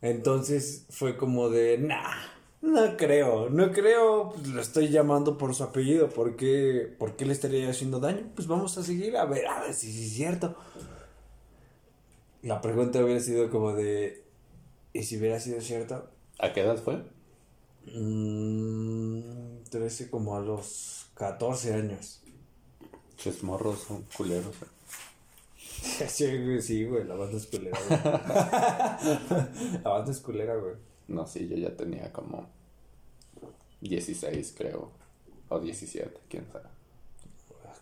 [0.00, 1.78] Entonces fue como de.
[1.78, 2.38] Nah.
[2.60, 7.24] No creo, no creo, pues, lo estoy llamando por su apellido, ¿por qué, por qué
[7.24, 8.32] le estaría haciendo daño?
[8.34, 10.56] Pues vamos a seguir a ver, a ver si sí es cierto.
[12.42, 14.24] La pregunta hubiera sido como de,
[14.92, 16.10] ¿y si hubiera sido cierto?
[16.40, 17.04] ¿A qué edad fue?
[17.94, 22.22] Mm, 13 como a los 14 años.
[23.18, 24.54] Ches morros son culeros.
[24.62, 24.66] eh.
[26.08, 28.00] Sí, güey, sí, güey, la banda es culera, güey.
[29.84, 30.74] La banda es culera, güey.
[31.08, 32.48] No, sí, yo ya tenía como
[33.80, 34.90] 16, creo.
[35.48, 36.66] O 17, quién sabe.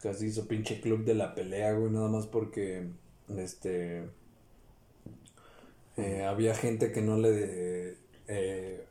[0.03, 2.87] Casi hizo pinche club de la pelea, güey, nada más porque,
[3.37, 4.05] este,
[5.97, 7.97] eh, había gente que no le, de-
[8.29, 8.85] eh,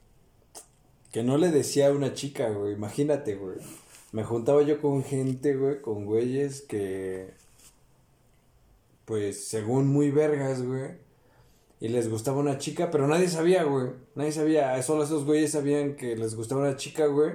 [1.11, 3.57] que no le decía a una chica, güey, imagínate, güey.
[4.15, 7.33] Me juntaba yo con gente, güey, con güeyes que,
[9.03, 10.91] pues, según muy vergas, güey,
[11.81, 15.97] y les gustaba una chica, pero nadie sabía, güey, nadie sabía, solo esos güeyes sabían
[15.97, 17.33] que les gustaba una chica, güey.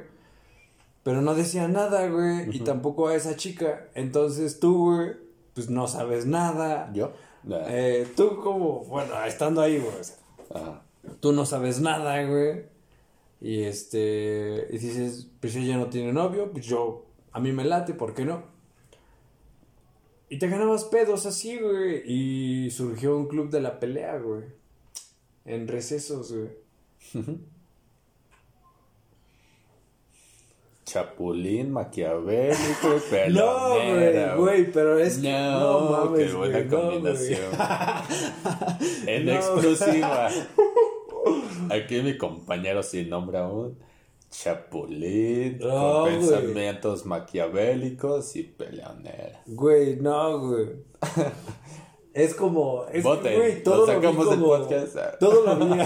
[1.02, 2.48] Pero no decía nada, güey.
[2.50, 3.88] Y tampoco a esa chica.
[3.94, 5.16] Entonces tú, güey,
[5.52, 6.90] pues no sabes nada.
[6.94, 7.12] ¿Yo?
[7.68, 9.92] Eh, tú como, bueno, estando ahí, güey.
[10.00, 10.04] o
[10.54, 10.82] sea,
[11.20, 12.69] tú no sabes nada, güey.
[13.40, 17.94] Y este, y dices, pues ella no tiene novio, pues yo, a mí me late,
[17.94, 18.42] ¿por qué no?
[20.28, 22.02] Y te ganabas pedos así, güey.
[22.06, 24.44] Y surgió un club de la pelea, güey.
[25.44, 26.50] En recesos, güey.
[30.84, 32.96] Chapulín, maquiavélico
[33.28, 37.52] y No, güey, güey, pero es que No, no mames, qué buena güey, no, combinación.
[39.06, 39.32] en No.
[39.32, 40.28] exclusiva.
[41.70, 43.78] Aquí mi compañero sin nombre aún.
[44.30, 49.42] Chapulín, No, con pensamientos maquiavélicos y peleonera.
[49.46, 50.68] Güey, no, güey.
[52.12, 54.96] Es como, es que, Voten, güey, todo lo lo vi como, podcast.
[55.20, 55.82] todo lo vi,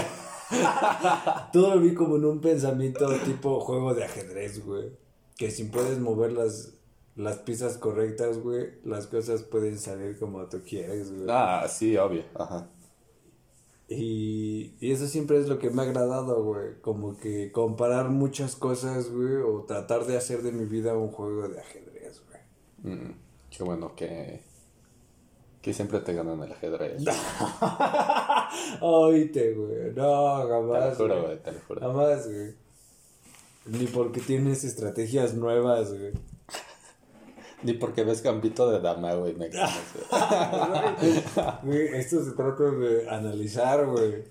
[1.53, 4.89] todo lo vi como en un pensamiento tipo juego de ajedrez, güey.
[5.37, 6.73] Que si puedes mover las,
[7.15, 11.27] las piezas correctas, güey, las cosas pueden salir como tú quieres, güey.
[11.29, 12.23] Ah, sí, obvio.
[12.33, 12.69] Ajá.
[13.87, 16.79] Y, y eso siempre es lo que me ha agradado, güey.
[16.81, 21.47] Como que comparar muchas cosas, güey, o tratar de hacer de mi vida un juego
[21.47, 22.95] de ajedrez, güey.
[22.95, 23.13] Mm,
[23.51, 24.41] qué bueno que,
[25.61, 27.03] que siempre te ganan el ajedrez.
[28.81, 29.93] Oíte, güey.
[29.95, 30.89] No, te jamás.
[30.89, 31.25] lo juro, güey.
[31.25, 31.81] güey, te lo juro.
[31.81, 32.53] Jamás, güey.
[33.67, 36.13] Ni porque tienes estrategias nuevas, güey.
[37.65, 39.47] Ni porque ves Gambito de Dama, güey, me
[41.97, 44.23] esto se trata de analizar, güey.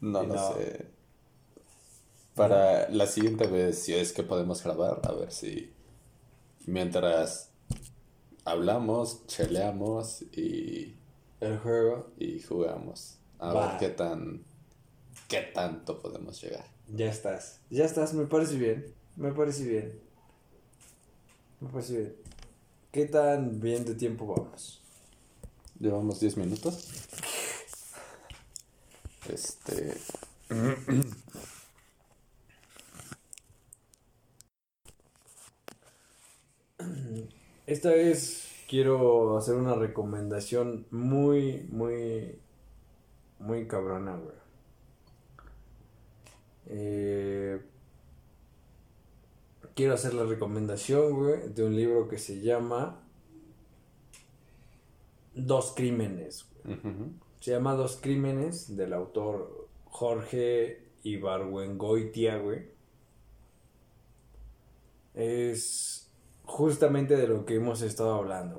[0.00, 0.54] No, no, no.
[0.54, 0.86] sé.
[2.34, 5.70] Para la siguiente vez, si es que podemos grabar, a ver si
[6.66, 7.50] mientras
[8.46, 10.96] hablamos, cheleamos y,
[11.40, 12.06] El juego.
[12.18, 13.18] y jugamos.
[13.38, 13.68] A Va.
[13.72, 14.42] ver qué tan
[15.28, 16.64] qué tanto podemos llegar.
[16.88, 17.60] Ya estás.
[17.68, 18.86] Ya estás, me parece bien.
[19.16, 20.00] Me parece bien.
[21.60, 22.16] Me parece bien.
[22.90, 24.80] ¿Qué tan bien de tiempo vamos?
[25.78, 26.88] Llevamos 10 minutos.
[29.28, 29.94] Este.
[37.66, 42.38] Esta vez quiero hacer una recomendación muy, muy,
[43.38, 44.34] muy cabrona, güey.
[46.66, 47.60] Eh,
[49.74, 53.00] quiero hacer la recomendación, güey, de un libro que se llama
[55.34, 56.46] Dos Crímenes.
[56.64, 56.78] güey.
[57.40, 62.68] Se llama Dos Crímenes del autor Jorge Ibargüengoitia, güey.
[65.14, 66.10] Es
[66.44, 68.56] justamente de lo que hemos estado hablando.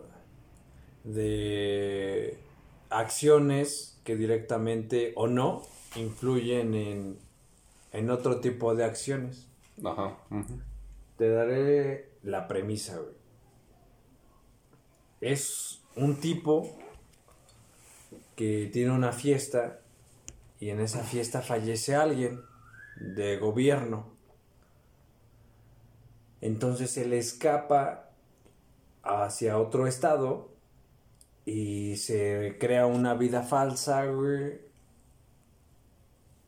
[1.04, 1.14] güey.
[1.16, 2.38] De
[2.90, 5.64] acciones que directamente o no
[5.96, 7.20] influyen en,
[7.92, 9.48] en otro tipo de acciones.
[9.84, 10.18] Ajá.
[10.30, 10.60] ujú.
[11.22, 13.14] Te daré la premisa, güey.
[15.22, 16.76] Es un tipo
[18.36, 19.82] que tiene una fiesta
[20.60, 22.42] y en esa fiesta fallece alguien
[22.96, 24.16] de gobierno.
[26.42, 28.10] Entonces él escapa
[29.04, 30.50] hacia otro estado
[31.46, 34.71] y se crea una vida falsa, güey.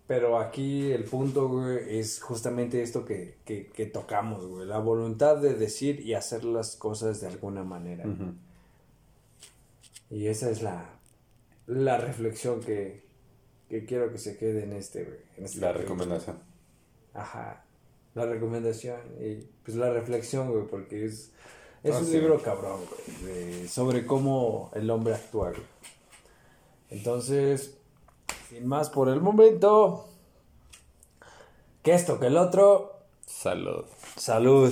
[0.06, 4.68] Pero aquí el punto, güey, es justamente esto que, que, que tocamos, güey.
[4.68, 8.04] La voluntad de decir y hacer las cosas de alguna manera.
[10.10, 10.89] Y esa es la,
[11.68, 13.04] la reflexión que,
[13.70, 15.18] que quiero que se quede en este, güey.
[15.38, 16.38] en este La recomendación.
[17.14, 17.64] Ajá.
[18.14, 21.32] La recomendación y pues la reflexión, güey, porque es,
[21.82, 22.12] es Ah, un sí.
[22.14, 22.82] libro cabrón,
[23.22, 25.64] güey, de- sobre cómo el hombre actúa, güey.
[26.91, 27.78] Entonces,
[28.54, 30.06] sin más por el momento,
[31.82, 33.86] que esto, que el otro, Salud.
[34.16, 34.72] salud.